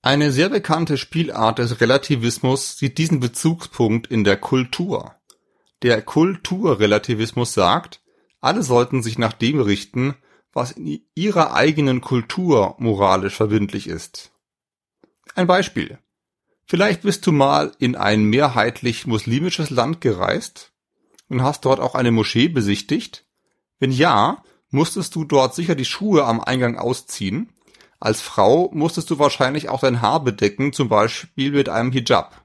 Eine 0.02 0.30
sehr 0.30 0.48
bekannte 0.48 0.98
Spielart 0.98 1.58
des 1.58 1.80
Relativismus 1.80 2.78
sieht 2.78 2.98
diesen 2.98 3.18
Bezugspunkt 3.18 4.06
in 4.06 4.22
der 4.22 4.36
Kultur. 4.36 5.16
Der 5.82 6.02
Kulturrelativismus 6.02 7.54
sagt, 7.54 8.02
alle 8.40 8.62
sollten 8.62 9.02
sich 9.02 9.18
nach 9.18 9.32
dem 9.32 9.60
richten, 9.60 10.14
was 10.52 10.72
in 10.72 11.00
ihrer 11.14 11.54
eigenen 11.54 12.00
Kultur 12.00 12.76
moralisch 12.78 13.34
verbindlich 13.34 13.88
ist. 13.88 14.32
Ein 15.34 15.46
Beispiel. 15.46 15.98
Vielleicht 16.68 17.02
bist 17.02 17.24
du 17.26 17.32
mal 17.32 17.72
in 17.78 17.94
ein 17.94 18.24
mehrheitlich 18.24 19.06
muslimisches 19.06 19.70
Land 19.70 20.00
gereist 20.00 20.72
und 21.28 21.42
hast 21.42 21.64
dort 21.64 21.78
auch 21.78 21.94
eine 21.94 22.10
Moschee 22.10 22.48
besichtigt? 22.48 23.24
Wenn 23.78 23.92
ja, 23.92 24.42
musstest 24.70 25.14
du 25.14 25.24
dort 25.24 25.54
sicher 25.54 25.76
die 25.76 25.84
Schuhe 25.84 26.24
am 26.24 26.40
Eingang 26.40 26.76
ausziehen. 26.76 27.52
Als 28.00 28.20
Frau 28.20 28.68
musstest 28.74 29.10
du 29.10 29.18
wahrscheinlich 29.20 29.68
auch 29.68 29.80
dein 29.80 30.02
Haar 30.02 30.24
bedecken, 30.24 30.72
zum 30.72 30.88
Beispiel 30.88 31.52
mit 31.52 31.68
einem 31.68 31.92
Hijab. 31.92 32.44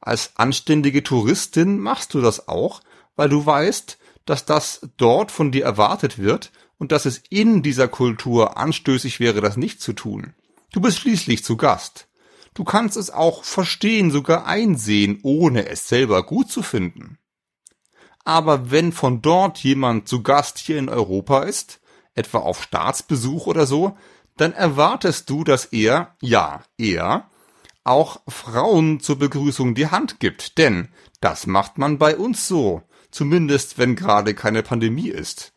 Als 0.00 0.32
anständige 0.36 1.02
Touristin 1.02 1.78
machst 1.78 2.14
du 2.14 2.22
das 2.22 2.48
auch, 2.48 2.80
weil 3.14 3.28
du 3.28 3.44
weißt, 3.44 3.98
dass 4.24 4.46
das 4.46 4.88
dort 4.96 5.30
von 5.30 5.52
dir 5.52 5.64
erwartet 5.64 6.18
wird 6.18 6.50
und 6.78 6.92
dass 6.92 7.04
es 7.04 7.22
in 7.28 7.62
dieser 7.62 7.88
Kultur 7.88 8.56
anstößig 8.56 9.20
wäre, 9.20 9.42
das 9.42 9.58
nicht 9.58 9.82
zu 9.82 9.92
tun. 9.92 10.32
Du 10.72 10.80
bist 10.80 10.98
schließlich 10.98 11.44
zu 11.44 11.58
Gast. 11.58 12.08
Du 12.54 12.62
kannst 12.64 12.96
es 12.96 13.10
auch 13.10 13.44
verstehen, 13.44 14.10
sogar 14.10 14.46
einsehen, 14.46 15.18
ohne 15.22 15.68
es 15.68 15.88
selber 15.88 16.24
gut 16.24 16.50
zu 16.50 16.62
finden. 16.62 17.18
Aber 18.24 18.70
wenn 18.70 18.92
von 18.92 19.20
dort 19.20 19.58
jemand 19.58 20.08
zu 20.08 20.22
Gast 20.22 20.58
hier 20.58 20.78
in 20.78 20.88
Europa 20.88 21.42
ist, 21.42 21.80
etwa 22.14 22.38
auf 22.38 22.62
Staatsbesuch 22.62 23.46
oder 23.46 23.66
so, 23.66 23.98
dann 24.36 24.52
erwartest 24.52 25.28
du, 25.30 25.44
dass 25.44 25.66
er, 25.66 26.16
ja, 26.20 26.62
er, 26.78 27.28
auch 27.82 28.20
Frauen 28.28 29.00
zur 29.00 29.18
Begrüßung 29.18 29.74
die 29.74 29.88
Hand 29.88 30.20
gibt, 30.20 30.56
denn 30.56 30.88
das 31.20 31.46
macht 31.46 31.76
man 31.76 31.98
bei 31.98 32.16
uns 32.16 32.48
so, 32.48 32.82
zumindest 33.10 33.78
wenn 33.78 33.94
gerade 33.94 34.34
keine 34.34 34.62
Pandemie 34.62 35.08
ist. 35.08 35.52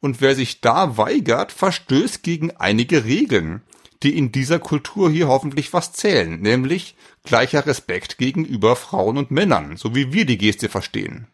Und 0.00 0.20
wer 0.20 0.34
sich 0.34 0.60
da 0.60 0.96
weigert, 0.96 1.52
verstößt 1.52 2.22
gegen 2.22 2.52
einige 2.56 3.04
Regeln 3.04 3.62
die 4.02 4.16
in 4.16 4.32
dieser 4.32 4.58
Kultur 4.58 5.10
hier 5.10 5.28
hoffentlich 5.28 5.72
was 5.72 5.92
zählen, 5.92 6.40
nämlich 6.40 6.96
gleicher 7.24 7.66
Respekt 7.66 8.18
gegenüber 8.18 8.76
Frauen 8.76 9.18
und 9.18 9.30
Männern, 9.30 9.76
so 9.76 9.94
wie 9.94 10.12
wir 10.12 10.26
die 10.26 10.38
Geste 10.38 10.68
verstehen. 10.68 11.28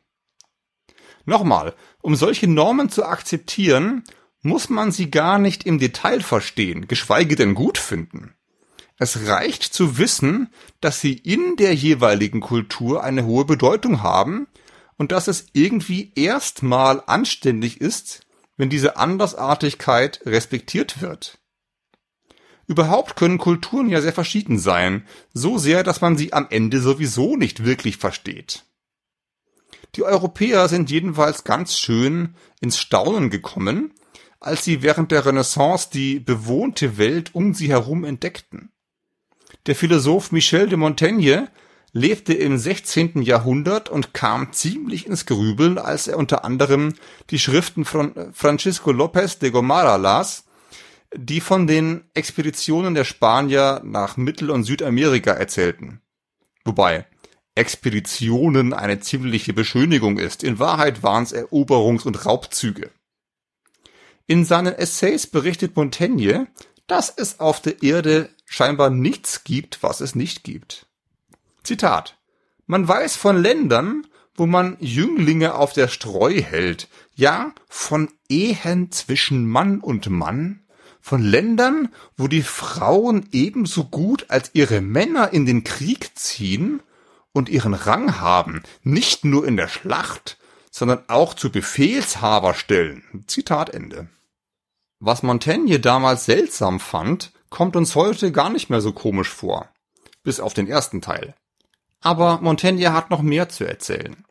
Nochmal, 1.24 1.74
um 2.00 2.16
solche 2.16 2.48
Normen 2.48 2.88
zu 2.88 3.04
akzeptieren, 3.04 4.04
muss 4.42 4.68
man 4.68 4.90
sie 4.90 5.10
gar 5.10 5.38
nicht 5.38 5.64
im 5.66 5.78
Detail 5.78 6.20
verstehen, 6.20 6.88
geschweige 6.88 7.36
denn 7.36 7.54
gut 7.54 7.78
finden. 7.78 8.34
Es 8.98 9.26
reicht 9.26 9.62
zu 9.62 9.98
wissen, 9.98 10.48
dass 10.80 11.00
sie 11.00 11.14
in 11.14 11.56
der 11.56 11.74
jeweiligen 11.74 12.40
Kultur 12.40 13.02
eine 13.02 13.24
hohe 13.24 13.44
Bedeutung 13.44 14.02
haben 14.02 14.46
und 14.96 15.12
dass 15.12 15.28
es 15.28 15.46
irgendwie 15.52 16.12
erstmal 16.14 17.02
anständig 17.06 17.80
ist, 17.80 18.26
wenn 18.56 18.68
diese 18.68 18.96
Andersartigkeit 18.96 20.20
respektiert 20.24 21.00
wird. 21.00 21.38
Überhaupt 22.72 23.16
können 23.16 23.36
Kulturen 23.36 23.90
ja 23.90 24.00
sehr 24.00 24.14
verschieden 24.14 24.58
sein, 24.58 25.06
so 25.34 25.58
sehr, 25.58 25.84
dass 25.84 26.00
man 26.00 26.16
sie 26.16 26.32
am 26.32 26.46
Ende 26.48 26.80
sowieso 26.80 27.36
nicht 27.36 27.66
wirklich 27.66 27.98
versteht. 27.98 28.64
Die 29.94 30.02
Europäer 30.02 30.68
sind 30.68 30.90
jedenfalls 30.90 31.44
ganz 31.44 31.78
schön 31.78 32.34
ins 32.62 32.78
Staunen 32.78 33.28
gekommen, 33.28 33.92
als 34.40 34.64
sie 34.64 34.80
während 34.80 35.12
der 35.12 35.26
Renaissance 35.26 35.90
die 35.92 36.18
bewohnte 36.18 36.96
Welt 36.96 37.34
um 37.34 37.52
sie 37.52 37.68
herum 37.68 38.04
entdeckten. 38.04 38.72
Der 39.66 39.76
Philosoph 39.76 40.32
Michel 40.32 40.70
de 40.70 40.78
Montaigne 40.78 41.50
lebte 41.92 42.32
im 42.32 42.56
16. 42.56 43.20
Jahrhundert 43.20 43.90
und 43.90 44.14
kam 44.14 44.54
ziemlich 44.54 45.06
ins 45.06 45.26
Grübeln, 45.26 45.76
als 45.76 46.08
er 46.08 46.16
unter 46.16 46.42
anderem 46.46 46.94
die 47.28 47.38
Schriften 47.38 47.84
von 47.84 48.32
Francisco 48.32 48.92
López 48.92 49.40
de 49.40 49.50
Gomara 49.50 49.96
las, 49.96 50.44
die 51.14 51.40
von 51.40 51.66
den 51.66 52.04
Expeditionen 52.14 52.94
der 52.94 53.04
Spanier 53.04 53.80
nach 53.84 54.16
Mittel- 54.16 54.50
und 54.50 54.64
Südamerika 54.64 55.32
erzählten. 55.32 56.00
Wobei 56.64 57.06
Expeditionen 57.54 58.72
eine 58.72 59.00
ziemliche 59.00 59.52
Beschönigung 59.52 60.18
ist. 60.18 60.42
In 60.42 60.58
Wahrheit 60.58 61.02
waren 61.02 61.24
es 61.24 61.34
Eroberungs- 61.34 62.06
und 62.06 62.24
Raubzüge. 62.24 62.90
In 64.26 64.44
seinen 64.44 64.74
Essays 64.74 65.26
berichtet 65.26 65.76
Montaigne, 65.76 66.46
dass 66.86 67.12
es 67.14 67.40
auf 67.40 67.60
der 67.60 67.82
Erde 67.82 68.30
scheinbar 68.46 68.90
nichts 68.90 69.44
gibt, 69.44 69.82
was 69.82 70.00
es 70.00 70.14
nicht 70.14 70.44
gibt. 70.44 70.86
Zitat. 71.62 72.18
Man 72.66 72.86
weiß 72.86 73.16
von 73.16 73.42
Ländern, 73.42 74.06
wo 74.34 74.46
man 74.46 74.76
Jünglinge 74.80 75.54
auf 75.54 75.72
der 75.72 75.88
Streu 75.88 76.40
hält, 76.40 76.88
ja, 77.14 77.52
von 77.68 78.10
Ehen 78.28 78.90
zwischen 78.90 79.46
Mann 79.46 79.80
und 79.80 80.08
Mann, 80.08 80.61
von 81.02 81.20
Ländern, 81.20 81.88
wo 82.16 82.28
die 82.28 82.42
Frauen 82.42 83.28
ebenso 83.32 83.84
gut 83.84 84.26
als 84.30 84.52
ihre 84.54 84.80
Männer 84.80 85.32
in 85.32 85.44
den 85.44 85.64
Krieg 85.64 86.16
ziehen 86.16 86.80
und 87.32 87.48
ihren 87.48 87.74
Rang 87.74 88.20
haben, 88.20 88.62
nicht 88.84 89.24
nur 89.24 89.46
in 89.46 89.56
der 89.56 89.68
Schlacht, 89.68 90.38
sondern 90.70 91.00
auch 91.08 91.34
zu 91.34 91.50
Befehlshaber 91.50 92.54
stellen. 92.54 93.24
Zitat 93.26 93.70
Ende. 93.70 94.08
Was 95.00 95.24
Montaigne 95.24 95.80
damals 95.80 96.24
seltsam 96.24 96.78
fand, 96.78 97.32
kommt 97.50 97.74
uns 97.74 97.96
heute 97.96 98.30
gar 98.30 98.48
nicht 98.48 98.70
mehr 98.70 98.80
so 98.80 98.92
komisch 98.92 99.28
vor. 99.28 99.68
Bis 100.22 100.38
auf 100.38 100.54
den 100.54 100.68
ersten 100.68 101.02
Teil. 101.02 101.34
Aber 102.00 102.38
Montaigne 102.40 102.92
hat 102.92 103.10
noch 103.10 103.22
mehr 103.22 103.48
zu 103.48 103.64
erzählen. 103.64 104.24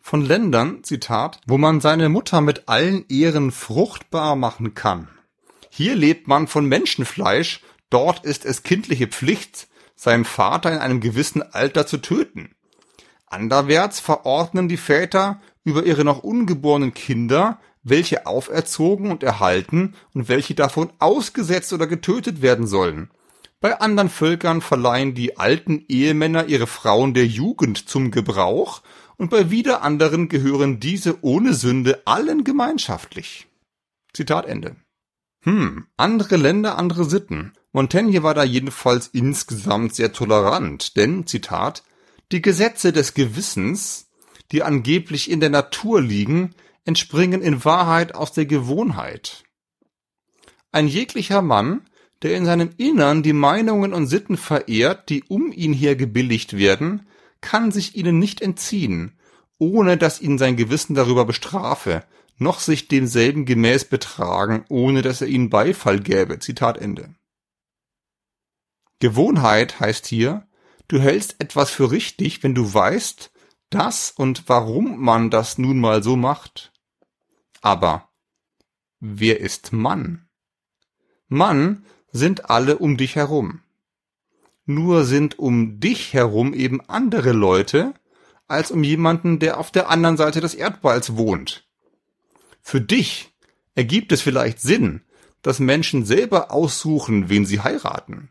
Von 0.00 0.24
Ländern, 0.24 0.84
Zitat, 0.84 1.40
wo 1.46 1.58
man 1.58 1.80
seine 1.80 2.08
Mutter 2.08 2.40
mit 2.40 2.68
allen 2.68 3.04
Ehren 3.08 3.50
fruchtbar 3.50 4.36
machen 4.36 4.74
kann. 4.74 5.08
Hier 5.76 5.96
lebt 5.96 6.28
man 6.28 6.46
von 6.46 6.66
Menschenfleisch, 6.66 7.60
dort 7.90 8.24
ist 8.24 8.44
es 8.44 8.62
kindliche 8.62 9.08
Pflicht, 9.08 9.66
seinen 9.96 10.24
Vater 10.24 10.72
in 10.72 10.78
einem 10.78 11.00
gewissen 11.00 11.42
Alter 11.42 11.84
zu 11.84 11.96
töten. 11.96 12.54
Anderwärts 13.26 13.98
verordnen 13.98 14.68
die 14.68 14.76
Väter 14.76 15.40
über 15.64 15.84
ihre 15.84 16.04
noch 16.04 16.22
ungeborenen 16.22 16.94
Kinder, 16.94 17.58
welche 17.82 18.24
auferzogen 18.24 19.10
und 19.10 19.24
erhalten 19.24 19.94
und 20.12 20.28
welche 20.28 20.54
davon 20.54 20.92
ausgesetzt 21.00 21.72
oder 21.72 21.88
getötet 21.88 22.40
werden 22.40 22.68
sollen. 22.68 23.10
Bei 23.60 23.80
anderen 23.80 24.10
Völkern 24.10 24.60
verleihen 24.60 25.14
die 25.14 25.38
alten 25.38 25.86
Ehemänner 25.88 26.46
ihre 26.46 26.68
Frauen 26.68 27.14
der 27.14 27.26
Jugend 27.26 27.88
zum 27.88 28.12
Gebrauch 28.12 28.82
und 29.16 29.28
bei 29.28 29.50
wieder 29.50 29.82
anderen 29.82 30.28
gehören 30.28 30.78
diese 30.78 31.24
ohne 31.24 31.52
Sünde 31.52 32.02
allen 32.04 32.44
gemeinschaftlich. 32.44 33.48
Zitat 34.12 34.46
Ende. 34.46 34.76
Hm, 35.44 35.86
andere 35.98 36.36
Länder, 36.36 36.78
andere 36.78 37.04
Sitten. 37.04 37.52
Montaigne 37.72 38.22
war 38.22 38.34
da 38.34 38.44
jedenfalls 38.44 39.08
insgesamt 39.08 39.94
sehr 39.94 40.12
tolerant, 40.12 40.96
denn, 40.96 41.26
Zitat, 41.26 41.82
die 42.32 42.40
Gesetze 42.40 42.92
des 42.92 43.14
Gewissens, 43.14 44.10
die 44.52 44.62
angeblich 44.62 45.30
in 45.30 45.40
der 45.40 45.50
Natur 45.50 46.00
liegen, 46.00 46.54
entspringen 46.84 47.42
in 47.42 47.64
Wahrheit 47.64 48.14
aus 48.14 48.32
der 48.32 48.46
Gewohnheit. 48.46 49.44
Ein 50.72 50.88
jeglicher 50.88 51.42
Mann, 51.42 51.82
der 52.22 52.36
in 52.36 52.46
seinem 52.46 52.70
Innern 52.78 53.22
die 53.22 53.34
Meinungen 53.34 53.92
und 53.92 54.06
Sitten 54.06 54.38
verehrt, 54.38 55.10
die 55.10 55.24
um 55.24 55.52
ihn 55.52 55.74
her 55.74 55.94
gebilligt 55.94 56.56
werden, 56.56 57.06
kann 57.42 57.70
sich 57.70 57.96
ihnen 57.96 58.18
nicht 58.18 58.40
entziehen, 58.40 59.18
ohne 59.58 59.98
dass 59.98 60.22
ihn 60.22 60.38
sein 60.38 60.56
Gewissen 60.56 60.94
darüber 60.94 61.26
bestrafe, 61.26 62.02
noch 62.36 62.60
sich 62.60 62.88
demselben 62.88 63.44
gemäß 63.44 63.84
betragen, 63.86 64.64
ohne 64.68 65.02
dass 65.02 65.20
er 65.20 65.28
ihnen 65.28 65.50
Beifall 65.50 66.00
gäbe. 66.00 66.38
Zitat 66.38 66.78
Ende. 66.78 67.14
Gewohnheit 68.98 69.80
heißt 69.80 70.06
hier, 70.06 70.46
du 70.88 70.98
hältst 71.00 71.36
etwas 71.40 71.70
für 71.70 71.90
richtig, 71.90 72.42
wenn 72.42 72.54
du 72.54 72.72
weißt, 72.72 73.30
dass 73.70 74.10
und 74.10 74.48
warum 74.48 75.00
man 75.00 75.30
das 75.30 75.58
nun 75.58 75.78
mal 75.78 76.02
so 76.02 76.16
macht. 76.16 76.72
Aber 77.60 78.08
wer 79.00 79.40
ist 79.40 79.72
Mann? 79.72 80.28
Mann 81.28 81.84
sind 82.12 82.50
alle 82.50 82.78
um 82.78 82.96
dich 82.96 83.16
herum. 83.16 83.62
Nur 84.66 85.04
sind 85.04 85.38
um 85.38 85.80
dich 85.80 86.14
herum 86.14 86.54
eben 86.54 86.80
andere 86.88 87.32
Leute 87.32 87.94
als 88.46 88.70
um 88.70 88.84
jemanden, 88.84 89.38
der 89.38 89.58
auf 89.58 89.70
der 89.70 89.90
anderen 89.90 90.16
Seite 90.16 90.40
des 90.40 90.54
Erdballs 90.54 91.16
wohnt. 91.16 91.63
Für 92.64 92.80
dich 92.80 93.30
ergibt 93.74 94.10
es 94.10 94.22
vielleicht 94.22 94.60
Sinn, 94.60 95.02
dass 95.42 95.60
Menschen 95.60 96.06
selber 96.06 96.50
aussuchen, 96.50 97.28
wen 97.28 97.44
sie 97.44 97.60
heiraten. 97.60 98.30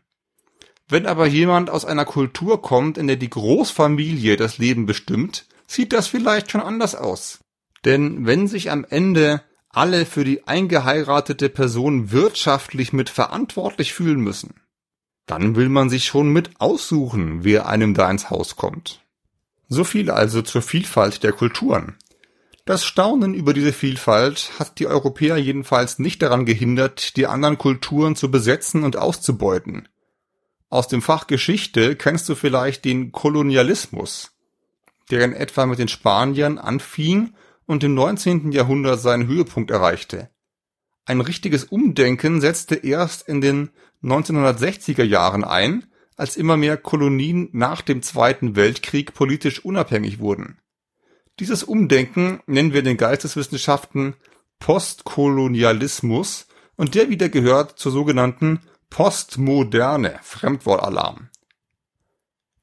Wenn 0.88 1.06
aber 1.06 1.26
jemand 1.26 1.70
aus 1.70 1.84
einer 1.84 2.04
Kultur 2.04 2.60
kommt, 2.60 2.98
in 2.98 3.06
der 3.06 3.16
die 3.16 3.30
Großfamilie 3.30 4.36
das 4.36 4.58
Leben 4.58 4.84
bestimmt, 4.84 5.46
sieht 5.66 5.92
das 5.92 6.08
vielleicht 6.08 6.50
schon 6.50 6.60
anders 6.60 6.94
aus. 6.94 7.38
Denn 7.84 8.26
wenn 8.26 8.48
sich 8.48 8.70
am 8.70 8.84
Ende 8.84 9.42
alle 9.70 10.04
für 10.04 10.24
die 10.24 10.46
eingeheiratete 10.46 11.48
Person 11.48 12.10
wirtschaftlich 12.10 12.92
mit 12.92 13.10
verantwortlich 13.10 13.94
fühlen 13.94 14.20
müssen, 14.20 14.54
dann 15.26 15.56
will 15.56 15.68
man 15.68 15.88
sich 15.88 16.04
schon 16.04 16.32
mit 16.32 16.60
aussuchen, 16.60 17.44
wer 17.44 17.66
einem 17.66 17.94
da 17.94 18.10
ins 18.10 18.30
Haus 18.30 18.56
kommt. 18.56 19.00
So 19.68 19.84
viel 19.84 20.10
also 20.10 20.42
zur 20.42 20.60
Vielfalt 20.60 21.22
der 21.22 21.32
Kulturen. 21.32 21.96
Das 22.66 22.86
Staunen 22.86 23.34
über 23.34 23.52
diese 23.52 23.74
Vielfalt 23.74 24.52
hat 24.58 24.78
die 24.78 24.86
Europäer 24.86 25.36
jedenfalls 25.36 25.98
nicht 25.98 26.22
daran 26.22 26.46
gehindert, 26.46 27.16
die 27.16 27.26
anderen 27.26 27.58
Kulturen 27.58 28.16
zu 28.16 28.30
besetzen 28.30 28.84
und 28.84 28.96
auszubeuten. 28.96 29.86
Aus 30.70 30.88
dem 30.88 31.02
Fach 31.02 31.26
Geschichte 31.26 31.94
kennst 31.94 32.26
du 32.28 32.34
vielleicht 32.34 32.86
den 32.86 33.12
Kolonialismus, 33.12 34.32
der 35.10 35.24
in 35.26 35.34
etwa 35.34 35.66
mit 35.66 35.78
den 35.78 35.88
Spaniern 35.88 36.56
anfing 36.56 37.34
und 37.66 37.84
im 37.84 37.92
19. 37.92 38.50
Jahrhundert 38.50 38.98
seinen 38.98 39.26
Höhepunkt 39.26 39.70
erreichte. 39.70 40.30
Ein 41.04 41.20
richtiges 41.20 41.64
Umdenken 41.64 42.40
setzte 42.40 42.76
erst 42.76 43.28
in 43.28 43.42
den 43.42 43.70
1960er 44.02 45.04
Jahren 45.04 45.44
ein, 45.44 45.84
als 46.16 46.36
immer 46.36 46.56
mehr 46.56 46.78
Kolonien 46.78 47.50
nach 47.52 47.82
dem 47.82 48.00
Zweiten 48.00 48.56
Weltkrieg 48.56 49.12
politisch 49.12 49.62
unabhängig 49.62 50.18
wurden. 50.18 50.56
Dieses 51.40 51.64
Umdenken 51.64 52.40
nennen 52.46 52.72
wir 52.72 52.82
den 52.82 52.96
Geisteswissenschaften 52.96 54.14
Postkolonialismus 54.60 56.46
und 56.76 56.94
der 56.94 57.08
wieder 57.08 57.28
gehört 57.28 57.76
zur 57.78 57.90
sogenannten 57.90 58.60
Postmoderne, 58.88 60.20
Fremdwortalarm. 60.22 61.28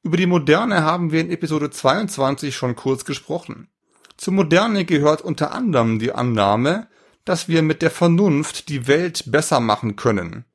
Über 0.02 0.16
die 0.16 0.26
Moderne 0.26 0.82
haben 0.82 1.12
wir 1.12 1.20
in 1.20 1.30
Episode 1.30 1.70
22 1.70 2.56
schon 2.56 2.74
kurz 2.74 3.04
gesprochen. 3.04 3.68
Zur 4.16 4.32
Moderne 4.32 4.86
gehört 4.86 5.20
unter 5.20 5.52
anderem 5.52 5.98
die 5.98 6.12
Annahme, 6.12 6.88
dass 7.26 7.48
wir 7.48 7.62
mit 7.62 7.82
der 7.82 7.90
Vernunft 7.90 8.70
die 8.70 8.86
Welt 8.86 9.30
besser 9.30 9.60
machen 9.60 9.96
können 9.96 10.46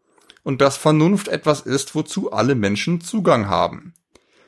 und 0.42 0.60
dass 0.60 0.76
Vernunft 0.76 1.28
etwas 1.28 1.62
ist, 1.62 1.94
wozu 1.94 2.32
alle 2.32 2.56
Menschen 2.56 3.00
Zugang 3.00 3.48
haben. 3.48 3.94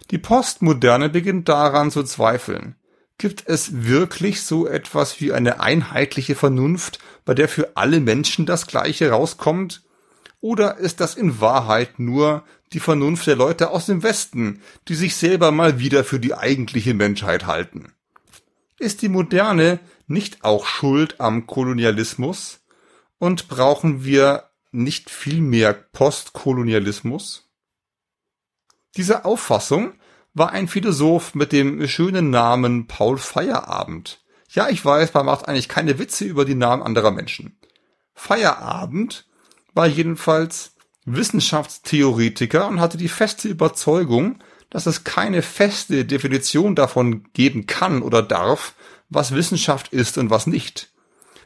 Die 0.09 0.17
Postmoderne 0.17 1.09
beginnt 1.09 1.47
daran 1.47 1.91
zu 1.91 2.01
zweifeln. 2.03 2.75
Gibt 3.19 3.43
es 3.47 3.83
wirklich 3.83 4.43
so 4.43 4.65
etwas 4.65 5.19
wie 5.19 5.33
eine 5.33 5.59
einheitliche 5.59 6.35
Vernunft, 6.35 6.99
bei 7.25 7.33
der 7.33 7.49
für 7.49 7.75
alle 7.75 7.99
Menschen 7.99 8.45
das 8.45 8.65
Gleiche 8.65 9.11
rauskommt? 9.11 9.83
Oder 10.39 10.77
ist 10.77 11.01
das 11.01 11.15
in 11.15 11.41
Wahrheit 11.41 11.99
nur 11.99 12.43
die 12.71 12.79
Vernunft 12.79 13.27
der 13.27 13.35
Leute 13.35 13.71
aus 13.71 13.87
dem 13.87 14.03
Westen, 14.03 14.61
die 14.87 14.95
sich 14.95 15.17
selber 15.17 15.51
mal 15.51 15.79
wieder 15.79 16.05
für 16.05 16.21
die 16.21 16.33
eigentliche 16.33 16.93
Menschheit 16.93 17.45
halten? 17.45 17.91
Ist 18.77 19.01
die 19.01 19.09
Moderne 19.09 19.81
nicht 20.07 20.45
auch 20.45 20.65
schuld 20.65 21.19
am 21.19 21.45
Kolonialismus? 21.45 22.61
Und 23.17 23.49
brauchen 23.49 24.05
wir 24.05 24.45
nicht 24.71 25.09
viel 25.09 25.41
mehr 25.41 25.73
Postkolonialismus? 25.73 27.49
Diese 28.95 29.25
Auffassung 29.25 29.91
war 30.33 30.51
ein 30.51 30.67
Philosoph 30.67 31.35
mit 31.35 31.51
dem 31.51 31.87
schönen 31.87 32.29
Namen 32.29 32.87
Paul 32.87 33.17
Feierabend. 33.17 34.21
Ja, 34.49 34.69
ich 34.69 34.83
weiß, 34.83 35.13
man 35.13 35.25
macht 35.25 35.47
eigentlich 35.47 35.69
keine 35.69 35.99
Witze 35.99 36.25
über 36.25 36.45
die 36.45 36.55
Namen 36.55 36.81
anderer 36.81 37.11
Menschen. 37.11 37.57
Feierabend 38.13 39.27
war 39.73 39.87
jedenfalls 39.87 40.75
Wissenschaftstheoretiker 41.05 42.67
und 42.67 42.79
hatte 42.79 42.97
die 42.97 43.07
feste 43.07 43.47
Überzeugung, 43.47 44.39
dass 44.69 44.85
es 44.85 45.03
keine 45.03 45.41
feste 45.41 46.05
Definition 46.05 46.75
davon 46.75 47.23
geben 47.33 47.65
kann 47.65 48.01
oder 48.01 48.21
darf, 48.21 48.75
was 49.09 49.33
Wissenschaft 49.33 49.93
ist 49.93 50.17
und 50.17 50.29
was 50.29 50.47
nicht. 50.47 50.91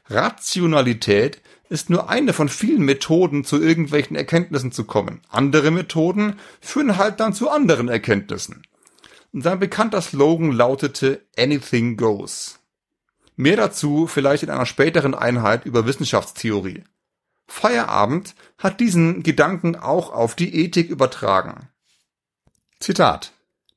Rationalität 0.10 1.42
ist 1.70 1.90
nur 1.90 2.10
eine 2.10 2.34
von 2.34 2.50
vielen 2.50 2.84
Methoden, 2.84 3.46
zu 3.46 3.62
irgendwelchen 3.62 4.16
Erkenntnissen 4.16 4.72
zu 4.72 4.84
kommen. 4.84 5.22
Andere 5.30 5.72
Methoden 5.72 6.38
führen 6.60 6.98
halt 6.98 7.20
dann 7.20 7.34
zu 7.34 7.50
anderen 7.50 7.88
Erkenntnissen. 7.88 8.64
Sein 9.42 9.60
bekannter 9.60 10.02
Slogan 10.02 10.52
lautete 10.52 11.26
Anything 11.38 11.98
Goes. 11.98 12.60
Mehr 13.36 13.58
dazu 13.58 14.06
vielleicht 14.06 14.44
in 14.44 14.52
einer 14.52 14.68
späteren 14.68 15.16
Einheit 15.16 15.66
über 15.66 15.88
Wissenschaftstheorie. 15.88 16.84
Feierabend 17.48 18.36
hat 18.60 18.80
diesen 18.80 19.24
Gedanken 19.24 19.76
auch 19.76 20.12
auf 20.14 20.36
die 20.36 20.56
Ethik 20.56 20.90
übertragen. 20.90 21.68
Zitat. 22.80 23.32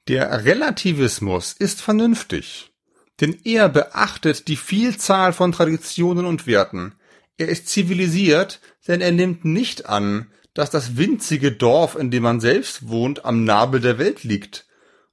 Der 0.09 0.45
Relativismus 0.45 1.53
ist 1.53 1.81
vernünftig, 1.81 2.71
denn 3.21 3.37
er 3.45 3.69
beachtet 3.69 4.47
die 4.47 4.57
Vielzahl 4.57 5.33
von 5.33 5.51
Traditionen 5.51 6.27
und 6.27 6.47
Werten. 6.47 6.95
Er 7.39 7.49
ist 7.49 7.69
zivilisiert, 7.69 8.61
denn 8.87 9.01
er 9.01 9.11
nimmt 9.11 9.45
nicht 9.45 9.87
an, 9.87 10.31
dass 10.55 10.71
das 10.71 10.97
winzige 10.97 11.51
Dorf, 11.51 11.97
in 11.97 12.11
dem 12.11 12.23
man 12.23 12.41
selbst 12.41 12.89
wohnt, 12.89 13.25
am 13.25 13.45
Nabel 13.45 13.81
der 13.81 13.99
Welt 13.99 14.23
liegt 14.23 14.67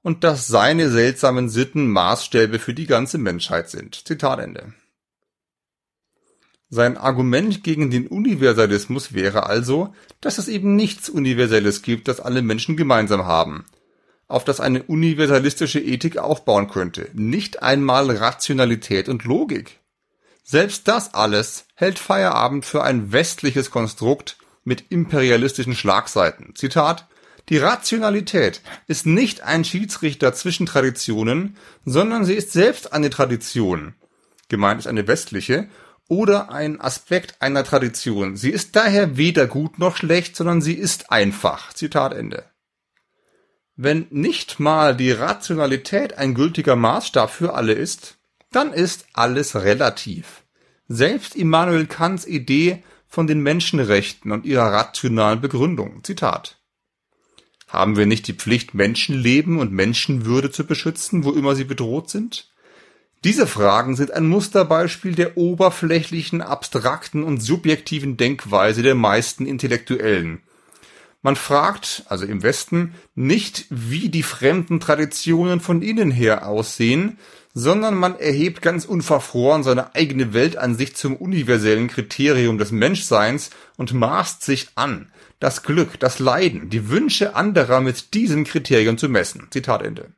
und 0.04 0.24
dass 0.24 0.48
seine 0.48 0.90
seltsamen 0.90 1.50
Sitten 1.50 1.88
Maßstäbe 1.88 2.60
für 2.60 2.74
die 2.74 2.86
ganze 2.86 3.18
Menschheit 3.18 3.70
sind. 3.70 4.08
Zitat 4.08 4.40
Ende. 4.40 4.74
Sein 6.70 6.98
Argument 6.98 7.64
gegen 7.64 7.90
den 7.90 8.08
Universalismus 8.08 9.14
wäre 9.14 9.46
also, 9.46 9.94
dass 10.22 10.38
es 10.38 10.48
eben 10.48 10.76
nichts 10.76 11.08
Universelles 11.08 11.84
gibt, 11.84 12.08
das 12.08 12.20
alle 12.20 12.42
Menschen 12.42 12.76
gemeinsam 12.76 13.26
haben, 13.26 13.66
auf 14.28 14.44
das 14.44 14.60
eine 14.60 14.84
universalistische 14.84 15.80
Ethik 15.80 16.18
aufbauen 16.18 16.68
könnte, 16.68 17.10
nicht 17.14 17.62
einmal 17.62 18.10
Rationalität 18.10 19.08
und 19.08 19.24
Logik. 19.24 19.80
Selbst 20.44 20.88
das 20.88 21.14
alles 21.14 21.66
hält 21.76 22.00
Feierabend 22.00 22.66
für 22.66 22.84
ein 22.84 23.12
westliches 23.12 23.70
Konstrukt 23.70 24.38
mit 24.64 24.86
imperialistischen 24.90 25.76
Schlagseiten. 25.76 26.56
Zitat 26.56 27.08
Die 27.50 27.58
Rationalität 27.58 28.62
ist 28.88 29.06
nicht 29.06 29.42
ein 29.42 29.66
Schiedsrichter 29.66 30.34
zwischen 30.34 30.66
Traditionen, 30.66 31.58
sondern 31.84 32.24
sie 32.24 32.36
ist 32.36 32.54
selbst 32.54 32.94
eine 32.94 33.10
Tradition. 33.10 33.96
Gemeint 34.48 34.80
ist 34.80 34.88
eine 34.88 35.08
westliche 35.08 35.68
oder 36.08 36.52
ein 36.52 36.80
Aspekt 36.80 37.42
einer 37.42 37.64
Tradition. 37.64 38.38
Sie 38.38 38.50
ist 38.50 38.76
daher 38.76 39.18
weder 39.18 39.48
gut 39.48 39.80
noch 39.80 39.98
schlecht, 39.98 40.36
sondern 40.36 40.62
sie 40.62 40.74
ist 40.74 41.12
einfach. 41.12 41.74
Zitat 41.74 42.14
Ende. 42.14 42.46
Wenn 43.76 44.08
nicht 44.12 44.60
mal 44.60 44.96
die 44.96 45.12
Rationalität 45.12 46.18
ein 46.18 46.36
gültiger 46.36 46.76
Maßstab 46.76 47.32
für 47.32 47.56
alle 47.56 47.74
ist, 47.74 48.18
dann 48.52 48.72
ist 48.72 49.08
alles 49.14 49.56
relativ. 49.56 50.44
Selbst 50.88 51.36
Immanuel 51.36 51.88
Kants 51.88 52.28
Idee 52.28 52.84
von 53.08 53.26
den 53.26 53.42
Menschenrechten 53.42 54.32
und 54.32 54.46
ihrer 54.46 54.72
rationalen 54.72 55.42
Begründung. 55.42 56.04
Zitat. 56.04 56.63
Haben 57.74 57.98
wir 57.98 58.06
nicht 58.06 58.28
die 58.28 58.34
Pflicht, 58.34 58.76
Menschenleben 58.76 59.58
und 59.58 59.72
Menschenwürde 59.72 60.52
zu 60.52 60.64
beschützen, 60.64 61.24
wo 61.24 61.32
immer 61.32 61.56
sie 61.56 61.64
bedroht 61.64 62.08
sind? 62.08 62.52
Diese 63.24 63.48
Fragen 63.48 63.96
sind 63.96 64.12
ein 64.12 64.28
Musterbeispiel 64.28 65.16
der 65.16 65.38
oberflächlichen, 65.38 66.44
abstrakten 66.44 67.24
und 67.24 67.42
subjektiven 67.42 68.16
Denkweise 68.16 68.84
der 68.84 68.94
meisten 68.94 69.48
Intellektuellen. 69.48 70.44
Man 71.24 71.36
fragt, 71.36 72.04
also 72.10 72.26
im 72.28 72.44
Westen, 72.44 72.94
nicht, 73.16 73.66
wie 73.72 74.10
die 74.10 74.24
fremden 74.24 74.80
Traditionen 74.80 75.60
von 75.60 75.82
innen 75.82 76.12
her 76.12 76.48
aussehen, 76.48 77.18
sondern 77.56 77.96
man 77.96 78.20
erhebt 78.20 78.62
ganz 78.62 78.86
unverfroren 78.86 79.64
seine 79.64 79.96
eigene 79.96 80.34
Weltansicht 80.34 80.96
zum 80.96 81.16
universellen 81.16 81.88
Kriterium 81.88 82.60
des 82.60 82.72
Menschseins 82.72 83.50
und 83.78 83.94
maßt 83.94 84.44
sich 84.44 84.70
an, 84.76 85.12
das 85.40 85.64
Glück, 85.64 86.00
das 86.00 86.20
Leiden, 86.20 86.70
die 86.70 86.90
Wünsche 86.90 87.36
anderer 87.36 87.82
mit 87.82 88.14
diesem 88.14 88.44
Kriterium 88.44 88.98
zu 88.98 89.10
messen. 89.10 89.48
Zitat 89.52 89.82
Ende. 89.82 90.14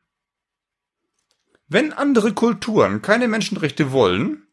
Wenn 1.67 1.93
andere 1.93 2.33
Kulturen 2.33 3.01
keine 3.01 3.27
Menschenrechte 3.27 3.91
wollen, 3.91 4.45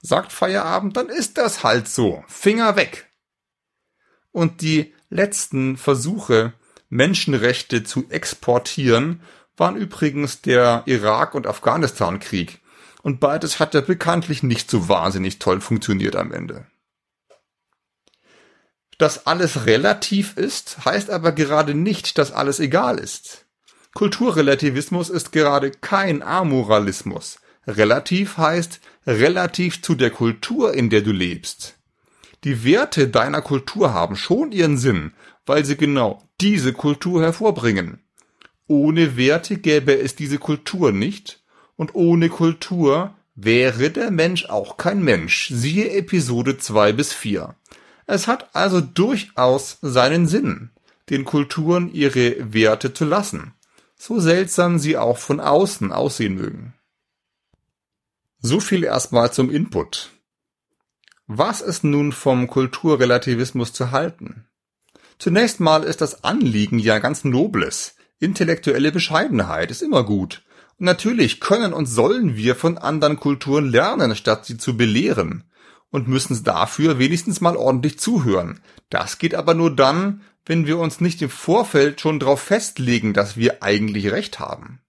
sagt 0.00 0.32
Feierabend, 0.32 0.96
dann 0.96 1.08
ist 1.08 1.38
das 1.38 1.62
halt 1.62 1.88
so. 1.88 2.24
Finger 2.26 2.76
weg. 2.76 3.10
Und 4.32 4.60
die 4.62 4.92
letzten 5.08 5.76
Versuche, 5.76 6.52
Menschenrechte 6.88 7.84
zu 7.84 8.08
exportieren, 8.10 9.22
waren 9.56 9.76
übrigens 9.76 10.42
der 10.42 10.82
Irak- 10.86 11.34
und 11.34 11.46
Afghanistan-Krieg. 11.46 12.60
Und 13.02 13.20
beides 13.20 13.60
hat 13.60 13.74
ja 13.74 13.80
bekanntlich 13.80 14.42
nicht 14.42 14.70
so 14.70 14.88
wahnsinnig 14.88 15.38
toll 15.38 15.60
funktioniert 15.60 16.16
am 16.16 16.32
Ende. 16.32 16.66
Dass 18.98 19.26
alles 19.26 19.66
relativ 19.66 20.36
ist, 20.36 20.84
heißt 20.84 21.10
aber 21.10 21.32
gerade 21.32 21.74
nicht, 21.74 22.18
dass 22.18 22.32
alles 22.32 22.60
egal 22.60 22.98
ist. 22.98 23.44
Kulturrelativismus 23.94 25.10
ist 25.10 25.32
gerade 25.32 25.70
kein 25.70 26.22
Amoralismus. 26.22 27.38
Relativ 27.66 28.38
heißt 28.38 28.80
relativ 29.06 29.82
zu 29.82 29.94
der 29.94 30.10
Kultur, 30.10 30.74
in 30.74 30.90
der 30.90 31.02
du 31.02 31.12
lebst. 31.12 31.76
Die 32.44 32.64
Werte 32.64 33.08
deiner 33.08 33.42
Kultur 33.42 33.92
haben 33.92 34.16
schon 34.16 34.52
ihren 34.52 34.78
Sinn, 34.78 35.12
weil 35.46 35.64
sie 35.64 35.76
genau 35.76 36.22
diese 36.40 36.72
Kultur 36.72 37.22
hervorbringen. 37.22 38.00
Ohne 38.66 39.16
Werte 39.16 39.56
gäbe 39.56 39.98
es 39.98 40.14
diese 40.14 40.38
Kultur 40.38 40.92
nicht 40.92 41.42
und 41.76 41.94
ohne 41.94 42.28
Kultur 42.28 43.14
wäre 43.34 43.90
der 43.90 44.10
Mensch 44.10 44.46
auch 44.46 44.76
kein 44.76 45.02
Mensch. 45.02 45.48
Siehe 45.52 45.90
Episode 45.90 46.58
2 46.58 46.92
bis 46.92 47.12
4. 47.12 47.54
Es 48.06 48.28
hat 48.28 48.54
also 48.54 48.80
durchaus 48.80 49.78
seinen 49.82 50.26
Sinn, 50.26 50.70
den 51.10 51.24
Kulturen 51.24 51.92
ihre 51.92 52.52
Werte 52.52 52.92
zu 52.92 53.04
lassen 53.04 53.52
so 53.96 54.20
seltsam 54.20 54.78
sie 54.78 54.96
auch 54.96 55.18
von 55.18 55.40
außen 55.40 55.90
aussehen 55.92 56.34
mögen. 56.34 56.74
So 58.38 58.60
viel 58.60 58.84
erstmal 58.84 59.32
zum 59.32 59.50
Input. 59.50 60.10
Was 61.26 61.60
ist 61.60 61.82
nun 61.82 62.12
vom 62.12 62.46
Kulturrelativismus 62.46 63.72
zu 63.72 63.90
halten? 63.90 64.46
Zunächst 65.18 65.60
mal 65.60 65.82
ist 65.82 66.02
das 66.02 66.22
Anliegen 66.22 66.78
ja 66.78 66.98
ganz 66.98 67.24
nobles. 67.24 67.96
Intellektuelle 68.20 68.92
Bescheidenheit 68.92 69.70
ist 69.70 69.82
immer 69.82 70.04
gut. 70.04 70.42
Und 70.78 70.84
natürlich 70.84 71.40
können 71.40 71.72
und 71.72 71.86
sollen 71.86 72.36
wir 72.36 72.54
von 72.54 72.78
anderen 72.78 73.18
Kulturen 73.18 73.68
lernen, 73.68 74.14
statt 74.14 74.44
sie 74.44 74.58
zu 74.58 74.76
belehren. 74.76 75.50
Und 75.90 76.08
müssen 76.08 76.42
dafür 76.44 76.98
wenigstens 76.98 77.40
mal 77.40 77.56
ordentlich 77.56 77.98
zuhören. 77.98 78.60
Das 78.90 79.18
geht 79.18 79.34
aber 79.34 79.54
nur 79.54 79.74
dann, 79.74 80.22
wenn 80.44 80.66
wir 80.66 80.78
uns 80.78 81.00
nicht 81.00 81.22
im 81.22 81.30
Vorfeld 81.30 82.00
schon 82.00 82.20
darauf 82.20 82.40
festlegen, 82.40 83.12
dass 83.12 83.36
wir 83.36 83.62
eigentlich 83.62 84.10
recht 84.10 84.38
haben. 84.38 84.80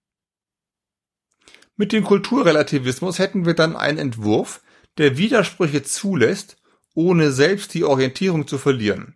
Mit 1.76 1.92
dem 1.92 2.04
Kulturrelativismus 2.04 3.20
hätten 3.20 3.46
wir 3.46 3.54
dann 3.54 3.76
einen 3.76 4.00
Entwurf, 4.00 4.62
der 4.98 5.18
Widersprüche 5.18 5.84
zulässt, 5.84 6.58
ohne 6.96 7.32
selbst 7.32 7.74
die 7.76 7.84
Orientierung 7.84 8.48
zu 8.48 8.58
verlieren. 8.58 9.16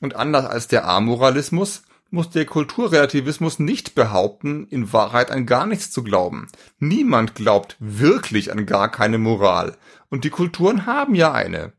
Und 0.00 0.16
anders 0.16 0.46
als 0.46 0.68
der 0.68 0.88
Amoralismus 0.88 1.82
muss 2.10 2.30
der 2.30 2.46
Kulturrelativismus 2.46 3.58
nicht 3.58 3.94
behaupten, 3.94 4.66
in 4.68 4.92
Wahrheit 4.92 5.30
an 5.30 5.46
gar 5.46 5.66
nichts 5.66 5.90
zu 5.90 6.02
glauben. 6.02 6.46
Niemand 6.78 7.34
glaubt 7.34 7.76
wirklich 7.78 8.50
an 8.50 8.66
gar 8.66 8.90
keine 8.90 9.18
Moral. 9.18 9.76
Und 10.08 10.24
die 10.24 10.30
Kulturen 10.30 10.86
haben 10.86 11.14
ja 11.14 11.32
eine. 11.32 11.72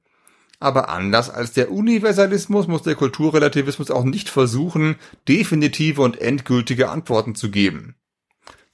Aber 0.60 0.90
anders 0.90 1.30
als 1.30 1.54
der 1.54 1.72
Universalismus 1.72 2.68
muss 2.68 2.84
der 2.84 2.96
Kulturrelativismus 2.96 3.92
auch 3.92 4.04
nicht 4.04 4.30
versuchen, 4.30 4.98
definitive 5.28 6.02
und 6.02 6.20
endgültige 6.20 6.90
Antworten 6.90 7.34
zu 7.34 7.50
geben. 7.50 7.96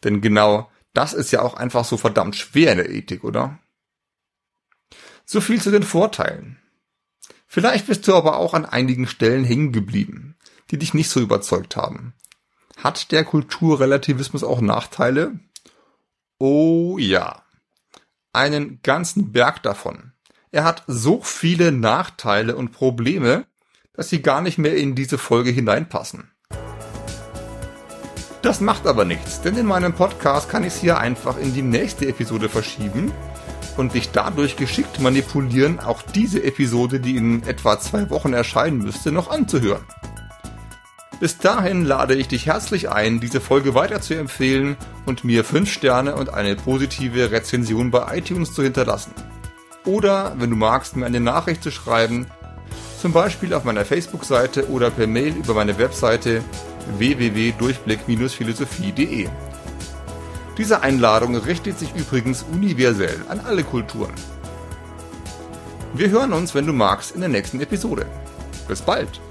Denn 0.03 0.21
genau 0.21 0.69
das 0.93 1.13
ist 1.13 1.31
ja 1.31 1.41
auch 1.41 1.55
einfach 1.55 1.85
so 1.85 1.97
verdammt 1.97 2.35
schwer 2.35 2.71
in 2.71 2.77
der 2.79 2.89
Ethik, 2.89 3.23
oder? 3.23 3.59
So 5.25 5.41
viel 5.41 5.61
zu 5.61 5.71
den 5.71 5.83
Vorteilen. 5.83 6.57
Vielleicht 7.47 7.87
bist 7.87 8.07
du 8.07 8.15
aber 8.15 8.37
auch 8.37 8.53
an 8.53 8.65
einigen 8.65 9.07
Stellen 9.07 9.43
hängen 9.43 9.71
geblieben, 9.71 10.34
die 10.71 10.77
dich 10.77 10.93
nicht 10.93 11.09
so 11.09 11.19
überzeugt 11.19 11.75
haben. 11.75 12.13
Hat 12.77 13.11
der 13.11 13.23
Kulturrelativismus 13.23 14.43
auch 14.43 14.61
Nachteile? 14.61 15.39
Oh 16.39 16.97
ja. 16.97 17.43
Einen 18.33 18.81
ganzen 18.83 19.31
Berg 19.31 19.63
davon. 19.63 20.13
Er 20.51 20.63
hat 20.63 20.83
so 20.87 21.21
viele 21.21 21.71
Nachteile 21.71 22.55
und 22.55 22.71
Probleme, 22.71 23.45
dass 23.93 24.09
sie 24.09 24.21
gar 24.21 24.41
nicht 24.41 24.57
mehr 24.57 24.75
in 24.75 24.95
diese 24.95 25.17
Folge 25.17 25.51
hineinpassen. 25.51 26.31
Das 28.41 28.61
macht 28.61 28.85
aber 28.85 29.05
nichts, 29.05 29.41
denn 29.41 29.57
in 29.57 29.65
meinem 29.65 29.93
Podcast 29.93 30.49
kann 30.49 30.63
ich 30.63 30.73
es 30.73 30.79
hier 30.79 30.99
einfach 30.99 31.37
in 31.37 31.53
die 31.53 31.63
nächste 31.63 32.07
Episode 32.07 32.47
verschieben 32.47 33.11
und 33.75 33.95
dich 33.95 34.11
dadurch 34.11 34.55
geschickt 34.55 34.99
manipulieren, 34.99 35.79
auch 35.79 36.01
diese 36.03 36.43
Episode, 36.43 36.99
die 36.99 37.17
in 37.17 37.43
etwa 37.43 37.79
zwei 37.79 38.09
Wochen 38.09 38.33
erscheinen 38.33 38.77
müsste, 38.77 39.11
noch 39.11 39.31
anzuhören. 39.31 39.83
Bis 41.19 41.37
dahin 41.37 41.85
lade 41.85 42.15
ich 42.15 42.27
dich 42.27 42.45
herzlich 42.45 42.89
ein, 42.89 43.19
diese 43.19 43.41
Folge 43.41 43.73
weiter 43.73 44.01
zu 44.01 44.15
empfehlen 44.15 44.75
und 45.05 45.23
mir 45.23 45.43
5 45.43 45.71
Sterne 45.71 46.15
und 46.15 46.33
eine 46.33 46.55
positive 46.55 47.31
Rezension 47.31 47.89
bei 47.89 48.17
iTunes 48.17 48.53
zu 48.53 48.63
hinterlassen 48.63 49.13
oder, 49.85 50.33
wenn 50.37 50.49
du 50.49 50.55
magst, 50.55 50.95
mir 50.95 51.05
eine 51.05 51.19
Nachricht 51.19 51.61
zu 51.63 51.69
schreiben, 51.71 52.27
zum 52.99 53.11
Beispiel 53.13 53.53
auf 53.53 53.63
meiner 53.63 53.85
Facebook-Seite 53.85 54.69
oder 54.69 54.89
per 54.89 55.05
Mail 55.07 55.35
über 55.35 55.53
meine 55.53 55.77
Webseite 55.77 56.43
www.durchblick-philosophie.de. 56.97 59.29
Diese 60.57 60.81
Einladung 60.81 61.35
richtet 61.35 61.77
sich 61.77 61.93
übrigens 61.95 62.43
universell 62.51 63.21
an 63.29 63.41
alle 63.41 63.63
Kulturen. 63.63 64.13
Wir 65.93 66.09
hören 66.09 66.33
uns, 66.33 66.55
wenn 66.55 66.65
du 66.65 66.73
magst, 66.73 67.13
in 67.13 67.21
der 67.21 67.29
nächsten 67.29 67.61
Episode. 67.61 68.07
Bis 68.67 68.81
bald! 68.81 69.21